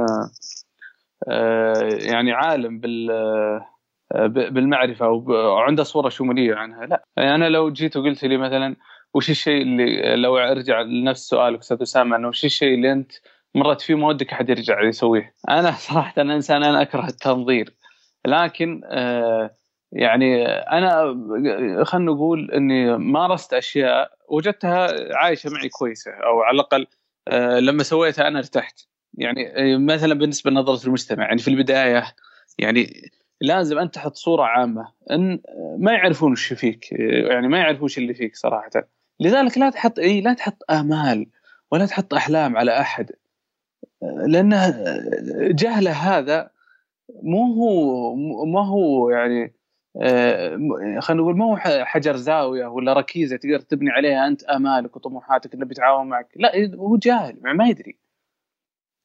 [1.29, 6.87] آه، يعني عالم بال آه، بالمعرفة وعنده صورة شمولية عنها.
[6.87, 7.05] لا.
[7.17, 8.77] يعني أنا لو جيت وقلت لي مثلا
[9.15, 13.13] وش الشيء اللي لو أرجع لنفس سؤالك أستاذ أسامة إنه وش الشيء اللي أنت
[13.59, 15.35] مرت فيه ما ودك احد يرجع يسويه.
[15.49, 17.75] أنا صراحة أنا إنسان أنا أكره التنظير.
[18.27, 19.55] لكن آه
[19.93, 21.05] يعني أنا
[21.85, 26.87] خلينا نقول إني مارست أشياء وجدتها عايشة معي كويسة أو على الأقل
[27.29, 28.81] آه لما سويتها أنا ارتحت.
[29.15, 32.05] يعني آه، مثلا بالنسبة لنظرة المجتمع يعني في البداية
[32.59, 34.93] يعني لازم أنت تحط صورة عامة.
[35.11, 35.41] إن
[35.79, 36.93] ما يعرفون وش فيك
[37.31, 38.71] يعني ما يعرفون وش اللي فيك صراحة.
[39.21, 41.27] لذلك لا تحط إي لا تحط آمال
[41.73, 43.11] ولا تحط أحلام على أحد.
[44.03, 44.51] لأن
[45.55, 46.51] جهله هذا
[47.23, 48.15] مو هو
[48.47, 49.55] ما هو يعني
[50.03, 50.57] آه،
[51.01, 55.67] خلينا نقول ما هو حجر زاوية ولا ركيزة تقدر تبني عليها أنت آمالك وطموحاتك إنه
[55.67, 56.29] بيتعاون معك.
[56.37, 57.99] لا هو جاهل ما يدري.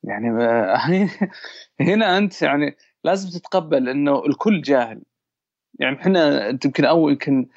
[0.04, 0.30] يعني
[1.82, 5.04] هنا أنت يعني لازم تتقبل إنه الكل جاهل.
[5.80, 7.50] يعني إحنا يمكن أول يمكن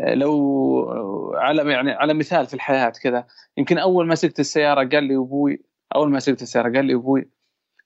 [0.00, 3.26] آه، لو على يعني على مثال في الحياة كذا
[3.58, 7.28] يمكن أول ما سكت السيارة قال لي أبوي أول ما سكت السيارة قال لي أبوي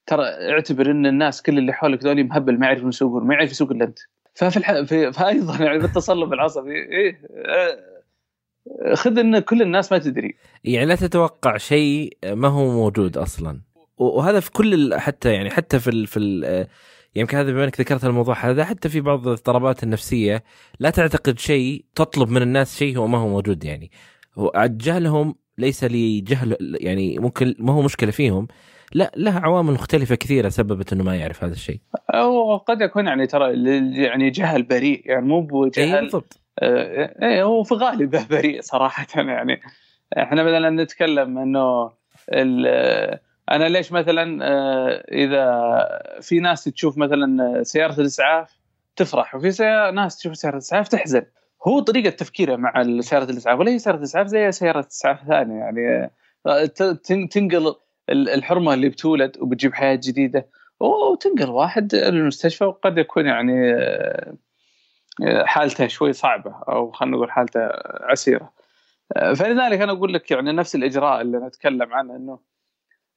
[0.06, 3.70] ترى اعتبر إن الناس كل اللي حولك ذولي مهبل ما يعرفون يسوقون ما يعرف يسوق
[3.70, 3.98] إلا أنت.
[4.34, 4.80] ففي الح...
[4.80, 5.12] في...
[5.12, 10.36] فايضا يعني بالتصلب العصبي إيه آه، خذ إن كل الناس ما تدري.
[10.64, 13.60] يعني لا تتوقع شيء ما هو موجود أصلا.
[13.96, 16.06] وهذا في كل حتى يعني حتى في ال...
[16.06, 16.66] في ال...
[17.16, 20.44] يمكن هذا بما إنك ذكرت الموضوع هذا حتى في بعض الاضطرابات النفسية
[20.78, 23.90] لا تعتقد شيء تطلب من الناس شيء هو ما هو موجود يعني.
[24.56, 28.48] جهلهم ليس لجهل يعني ممكن ما هو مشكلة فيهم.
[28.94, 31.80] لا لها عوامل مختلفة كثيرة سببت إنه ما يعرف هذا الشيء.
[32.10, 33.52] أو قد يكون يعني ترى
[34.02, 36.40] يعني جهل بريء يعني مو بجهل اي بالضبط.
[36.62, 39.60] إيه هو في غالبه بريء صراحة يعني.
[40.18, 41.90] إحنا مثلا نتكلم إنه
[43.50, 48.58] أنا ليش مثلا آه، إذا في ناس تشوف مثلا سيارة الإسعاف
[48.96, 49.48] تفرح وفي
[49.94, 51.22] ناس تشوف سيارة الإسعاف تحزن.
[51.68, 56.10] هو طريقة تفكيره مع سيارة الإسعاف ولا هي سيارة الإسعاف زي سيارة إسعاف ثانية يعني
[56.46, 56.64] آه،
[57.30, 57.74] تنقل
[58.10, 60.46] الحرمة اللي بتولد وبتجيب حياة جديدة.
[60.80, 67.60] وتنقل واحد للمستشفى وقد يكون يعني آه، حالته شوي صعبة أو خلينا نقول حالته
[68.00, 68.52] عسيرة.
[69.16, 72.38] فلذلك أنا أقول لك يعني نفس الإجراء اللي نتكلم عنه إنه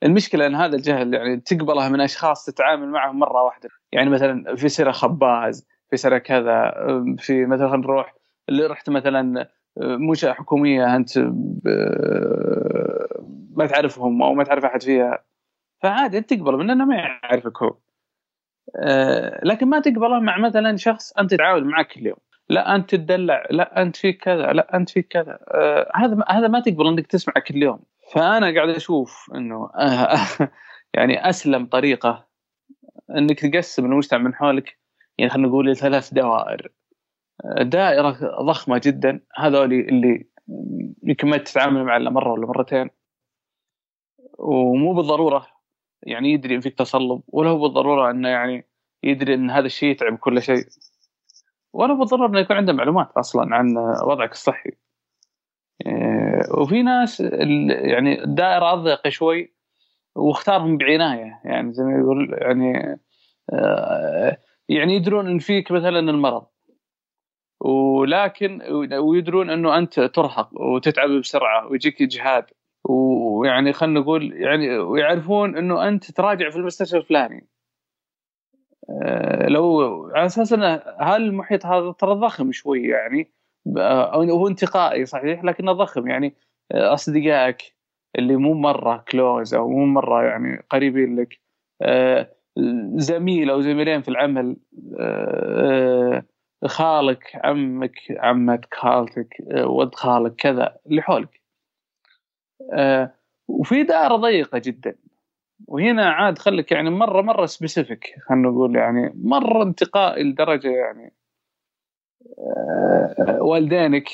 [0.03, 3.69] المشكلة إن هذا الجهل يعني تقبله من أشخاص تتعامل معهم مرة واحدة.
[3.91, 6.73] يعني مثلا في سيره خباز في سيره كذا
[7.17, 8.13] في مثلا نروح
[8.49, 11.17] اللي رحت مثلا منشاه حكومية أنت
[13.55, 15.23] ما تعرفهم أو ما تعرف أحد فيها.
[15.83, 17.77] فعادي أنت تقبل من أنه ما يعرفك هو.
[18.75, 22.17] أه، لكن ما تقبله مع مثلا شخص أنت تتعامل معه كل يوم.
[22.49, 25.39] لا أنت تدلع لا أنت فيك كذا لا أنت فيك كذا.
[25.95, 27.79] هذا هذا ما تقبل إنك تسمع كل يوم.
[28.13, 29.69] فأنا قاعد أشوف إنه
[30.95, 32.27] يعني أسلم طريقة
[33.17, 34.77] إنك تقسم المجتمع من حولك.
[35.17, 36.71] يعني خلينا نقول ثلاث دوائر.
[37.61, 39.19] دائرة ضخمة جدا.
[39.35, 40.25] هذول اللي
[41.03, 42.89] يمكن ما تتعامل معه إلا مرة ولا مرتين.
[44.39, 45.47] ومو بالضرورة
[46.03, 48.67] يعني يدري إن فيك تصلب ولا هو بالضرورة إنه يعني
[49.03, 50.65] يدري إن هذا الشيء يتعب كل شيء.
[51.73, 54.71] ولا بالضرورة إنه يكون عنده معلومات أصلا عن وضعك الصحي.
[55.85, 57.19] إيه، وفي ناس
[57.69, 59.53] يعني الدائرة أضيق شوي
[60.15, 61.41] واختارهم بعناية.
[61.45, 62.99] يعني زي ما يقول يعني
[63.53, 64.37] آه،
[64.69, 66.45] يعني يدرون إن فيك مثلا المرض.
[67.63, 68.61] ولكن
[68.93, 72.45] ويدرون انه انت ترهق وتتعب بسرعة ويجيك اجهاد.
[72.89, 77.47] ويعني خلينا نقول يعني ويعرفون انه انت تراجع في المستشفى الفلاني.
[78.89, 79.81] آه، لو
[80.15, 83.31] على أساس انه هل المحيط هذا ترى ضخم شوي يعني؟
[84.31, 86.35] هو انتقائي صحيح لكنه ضخم يعني.
[86.71, 87.75] آه، أصدقائك
[88.19, 91.39] اللي مو مرة كلوز أو مو مرة يعني قريبين لك.
[91.81, 92.35] آه،
[92.95, 94.57] زميل أو زميلين في العمل.
[96.65, 101.41] خالك عمك عمتك خالتك ولد خالك كذا اللي حولك.
[102.73, 103.13] آه،
[103.47, 104.95] وفي دائرة ضيقة جدا.
[105.67, 111.13] وهنا عاد خليك يعني مرة مرة سبيسيفيك خلينا نقول يعني مرة انتقائي لدرجة يعني
[112.39, 114.09] آه، والدينك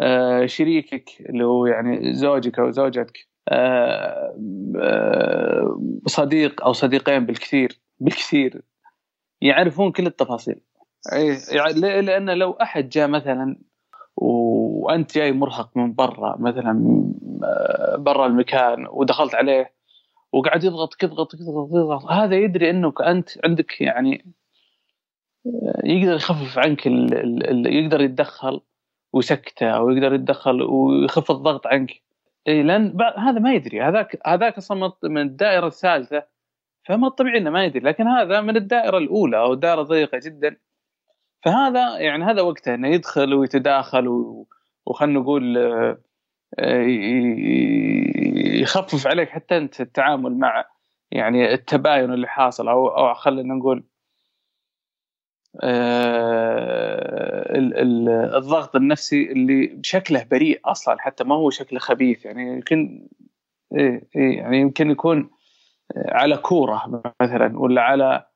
[0.00, 3.28] آه، شريكك اللي هو يعني زوجك أو زوجتك
[6.06, 8.62] صديق أو صديقين بالكثير بالكثير
[9.40, 10.60] يعرفون كل التفاصيل.
[11.12, 13.56] اي يعني لأن لو أحد جاء مثلا
[14.16, 17.04] وأنت جاي مرهق من برا مثلا
[17.44, 19.72] آه، برا المكان ودخلت عليه
[20.32, 24.34] وقاعد يضغط يضغط يضغط يضغط هذا يدري إنك أنت عندك يعني
[25.46, 28.60] آه، يقدر يخفف عنك ال ال ال يقدر يتدخل
[29.12, 32.02] ويسكته أو يقدر يتدخل ويخفف الضغط عنك.
[32.48, 36.22] اي لأن هذا ما يدري هذاك هذاك أصلا من الدائرة الثالثة
[36.84, 40.56] فما الطبيعي إنه ما يدري لكن هذا من الدائرة الأولى أو الدائرة ضيقة جدا.
[41.42, 44.08] فهذا يعني هذا وقته إنه يدخل ويتداخل
[44.86, 45.58] وخلنا نقول
[46.58, 46.84] آه،
[48.60, 50.64] يخفف عليك حتى أنت التعامل مع
[51.10, 53.84] يعني التباين اللي حاصل أو أو خلينا نقول
[55.62, 57.56] آه،
[58.38, 62.26] الضغط النفسي اللي بشكله بريء أصلا حتى ما هو شكله خبيث.
[62.26, 63.08] يعني يمكن
[63.76, 65.30] إيه إيه يعني يمكن يكون
[65.96, 68.26] على كورة مثلا ولا على آه،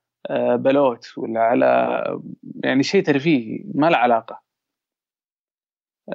[0.57, 2.03] بلوت ولا على
[2.65, 4.41] يعني شيء ترفيهي ما له علاقة.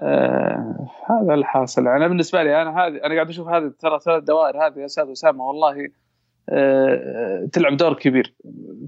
[0.02, 1.88] آه هذا الحاصل.
[1.88, 5.12] أنا بالنسبة لي أنا هذه أنا قاعد أشوف هذه ترى ثلاث دوائر هذه يا أستاذ
[5.12, 5.90] أسامة والله
[6.50, 8.36] آه تلعب دور كبير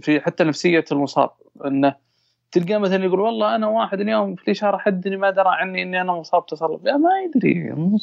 [0.01, 1.29] في حتى نفسية المصاب.
[1.65, 1.95] إنه
[2.51, 6.13] تلقى مثلا يقول والله أنا واحد اليوم في الإشارة حدني ما درى عني إني أنا
[6.13, 7.97] مصاب تصلب ما يدري مو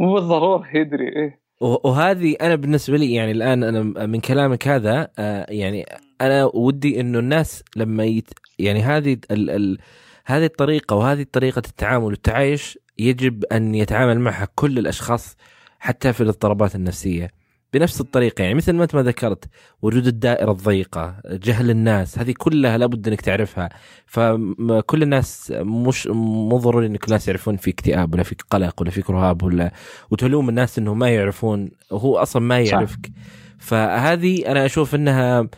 [0.00, 1.47] مو بالضرورة يدري إيه.
[1.60, 5.86] وهذه أنا بالنسبة لي يعني الآن أنا من كلامك هذا آه، يعني
[6.20, 9.78] أنا ودي إنه الناس لما يت يعني هذه ال ال
[10.24, 15.36] هذه الطريقة وهذه طريقة التعامل والتعايش يجب أن يتعامل معها كل الأشخاص
[15.78, 17.30] حتى في الاضطرابات النفسية.
[17.72, 18.42] بنفس الطريقة.
[18.42, 19.44] يعني مثل ما انت ما ذكرت
[19.82, 23.68] وجود الدائرة الضيقة جهل الناس هذه كلها لابد انك تعرفها.
[24.06, 28.90] فكل الناس مش مو ضروري ان كل الناس يعرفون في اكتئاب ولا في قلق ولا
[28.90, 29.72] في رهاب ولا
[30.10, 31.70] وتلوم الناس انه ما يعرفون.
[31.90, 33.06] وهو أصلا ما يعرفك.
[33.06, 33.12] صح.
[33.58, 35.48] فهذه أنا أشوف إنها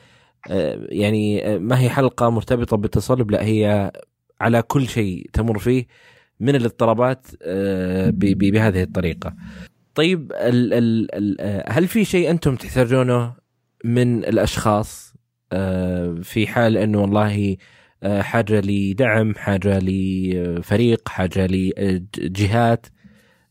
[0.50, 3.92] آه، يعني ما هي حلقة مرتبطة بالتصلب لا هي
[4.40, 5.86] على كل شيء تمر فيه
[6.40, 9.34] من الاضطرابات آه، بهذه الطريقة.
[9.95, 13.32] طيب ال ال ال هل في شيء أنتم تحتاجونه
[13.84, 15.14] من الأشخاص؟
[15.53, 17.57] آه، في حال أنه والله
[18.03, 22.86] آه، حاجة لدعم حاجة لفريق حاجة لجهات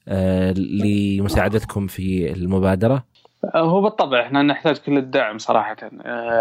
[0.08, 3.04] آه، لمساعدتكم في المبادرة؟
[3.56, 5.76] هو بالطبع إحنا نحتاج كل الدعم صراحة.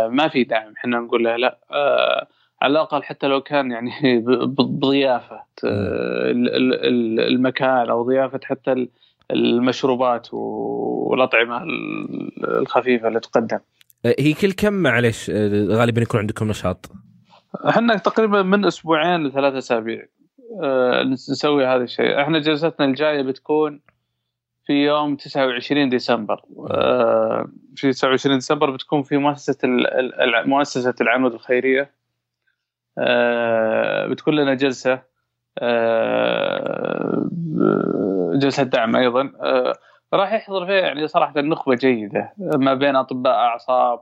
[0.08, 1.58] ما في دعم إحنا نقول له لا.
[2.62, 3.90] على الأقل حتى لو كان يعني
[4.46, 5.42] بضيافة
[7.28, 8.88] المكان أو ضيافة حتى
[9.30, 11.62] المشروبات والأطعمة
[12.44, 13.58] الخفيفة اللي تقدم.
[14.04, 16.90] أه، هي كل كم معلش أه، غالبا يكون عندكم نشاط؟
[17.68, 20.06] إحنا تقريبا من أسبوعين لثلاث أسابيع
[20.62, 23.80] أه نسوي هذا الشيء، إحنا جلستنا الجاية بتكون
[24.66, 29.58] في يوم 29 ديسمبر أه في 29 ديسمبر بتكون في مؤسسة
[30.46, 31.90] مؤسسة العنود الخيرية
[32.98, 35.02] أه بتكون لنا جلسة
[38.38, 39.72] جلسة دعم أيضا آه،
[40.12, 44.00] راح يحضر فيها يعني صراحة نخبة جيدة ما بين أطباء أعصاب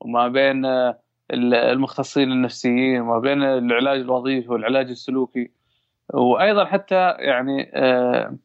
[0.00, 0.98] وما بين آه،
[1.32, 5.50] المختصين النفسيين وما بين العلاج الوظيفي والعلاج السلوكي
[6.14, 8.36] وأيضا حتى يعني آه،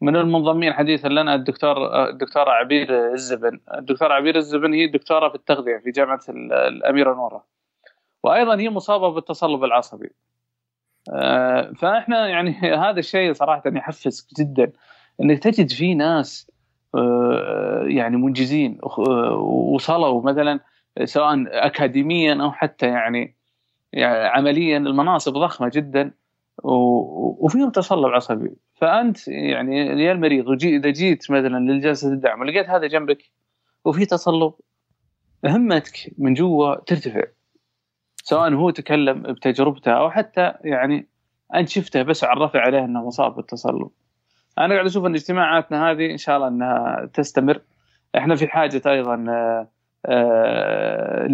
[0.00, 5.78] من المنضمين حديثا لنا الدكتور الدكتوره عبير الزبن، الدكتوره عبير الزبن هي دكتورة في التغذية
[5.78, 7.44] في جامعة الأميرة نوره.
[8.22, 10.10] وأيضا هي مصابة بالتصلب العصبي.
[11.08, 12.50] آه، فاحنا يعني
[12.84, 14.72] هذا الشيء صراحة يحفز جدا
[15.20, 16.50] إنك تجد في ناس
[16.94, 19.34] آه، يعني منجزين آه،
[19.74, 20.60] وصلوا مثلا
[21.04, 23.36] سواء اكاديميا أو حتى يعني,
[23.92, 26.12] يعني عمليا المناصب ضخمة جدا
[26.62, 33.30] وفيهم تصلب عصبي فأنت يعني يا المريض إذا جيت مثلا للجلسة الدعم ولقيت هذا جنبك
[33.84, 34.52] وفي تصلب
[35.44, 37.22] همتك من جوا ترتفع.
[38.30, 41.08] سواء هو تكلم بتجربته أو حتى يعني
[41.54, 43.90] أنت شفته بس عرفت عليه إنه مصاب بالتصلب.
[44.58, 47.60] أنا قاعد أشوف إن اجتماعاتنا هذه إن شاء الله إنها تستمر.
[48.16, 49.68] إحنا في حاجة أيضا آه،
[50.06, 51.26] آه،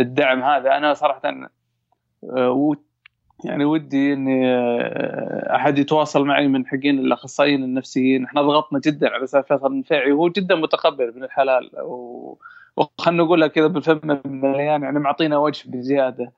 [0.00, 1.22] الدعم هذا أنا صراحة
[2.36, 2.76] آه،
[3.44, 4.46] يعني ودي إني
[5.54, 10.28] أحد يتواصل معي من حقين الأخصائيين النفسيين إحنا ضغطنا جدا على أستاذ فيصل النفيعي وهو
[10.28, 12.38] جدا متقبل من الحلال و...
[12.76, 16.32] وخلنا نقولها كذا بالفم المليان يعني معطينا وجه بزيادة.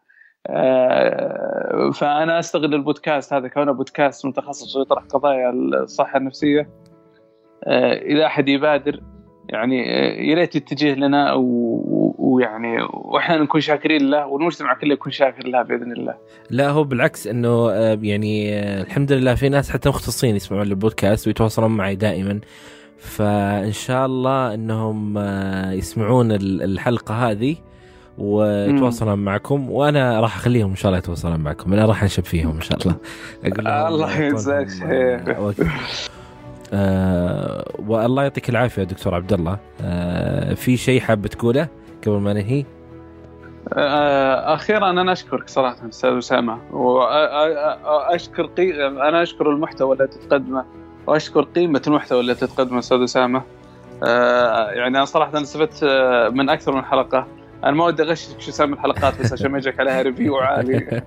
[0.46, 6.68] آه، فأنا أستغل البودكاست هذا كونه بودكاست متخصص ويطرح قضايا الصحة النفسية.
[7.64, 9.00] آه، إذا أحد يبادر
[9.48, 11.34] يعني آه، يا ريت يتجه لنا
[12.18, 16.14] ويعني وإحنا نكون شاكرين له والمجتمع كله يكون شاكر له بإذن الله.
[16.50, 17.70] لا هو بالعكس إنه
[18.02, 22.40] يعني الحمد لله في ناس حتى مختصين يسمعون البودكاست ويتواصلون معي دائما.
[22.98, 27.56] فإن شاء الله إنهم آه، يسمعون الحلقة هذه
[28.18, 29.70] ويتواصلون معكم.
[29.70, 31.72] وأنا راح أخليهم إن شاء الله يتواصلون معكم.
[31.72, 32.96] أنا راح أنشب فيهم إن شاء الله.
[33.44, 35.36] أقول لهم الله يجزاك خير.
[36.72, 39.58] آه والله يعطيك العافية دكتور عبد الله.
[39.82, 41.68] آه في شيء حاب تقوله
[42.06, 42.64] قبل ما ننهي؟
[43.72, 46.58] آه أخيرا أنا أشكرك صراحة أستاذ أسامة.
[46.72, 48.86] واشكر قي...
[48.86, 50.64] أنا أشكر المحتوى الذي تقدمه.
[51.08, 53.42] واشكر قيمة المحتوى التي تقدمه أستاذ أسامة.
[54.02, 57.26] آه يعني أنا صراحة استفدت آه، من أكثر من حلقة.
[57.64, 61.02] أنا ما ودي اغشك شو اسامي الحلقات بس عشان ما يجيك عليها ريفيو عالي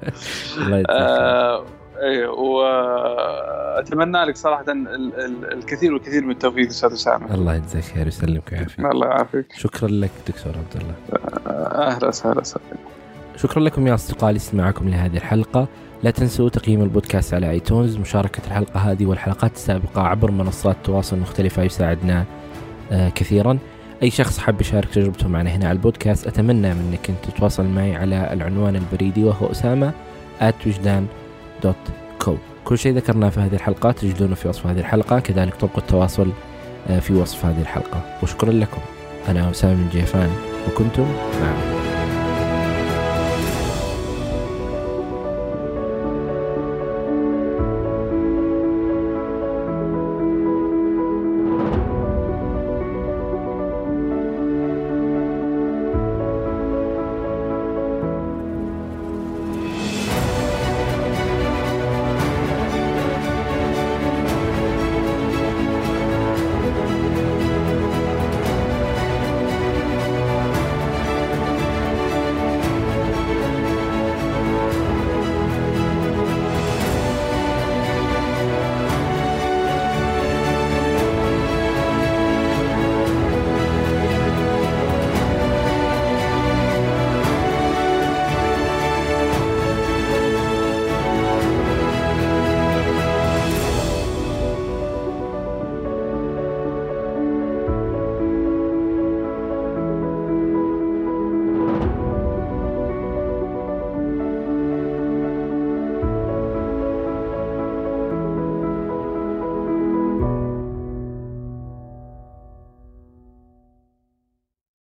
[0.58, 1.66] الله آه
[2.02, 4.66] إيه واتمنى لك صراحة
[5.52, 7.34] الكثير والكثير من التوفيق أستاذ أسامة.
[7.34, 8.80] الله يجزاك خير ويسلمك ويعافيك.
[8.80, 9.45] الله يعافيك.
[9.58, 10.93] شكرا لك دكتور عبد الله.
[11.72, 12.43] أهلا وسهلا.
[13.38, 15.68] شكرا لكم يا اصدقائي لاستماعكم لهذه الحلقة.
[16.04, 21.64] لا تنسوا تقييم البودكاست على آيتونز مشاركة الحلقة هذه والحلقات السابقة عبر منصات التواصل المختلفه
[21.64, 22.26] يساعدنا
[22.91, 23.58] آه، كثيرا.
[24.04, 28.34] أي شخص حاب يشارك تجربته معنا هنا على البودكاست أتمنى منك ان تتواصل معي على
[28.34, 29.93] العنوان البريدي وهو أسامة
[30.68, 31.06] وجدان
[31.64, 31.76] دوت
[32.20, 32.36] كو
[32.66, 36.32] كل شيء ذكرناه في هذه الحلقات تجدونه في وصف هذه الحلقة كذلك طرق التواصل
[36.89, 38.02] آه، في وصف هذه الحلقة.
[38.24, 38.82] وشكرا لكم.
[39.28, 40.30] أنا أسامة من جيفان
[40.68, 41.06] وكنتم
[41.41, 41.80] معنا.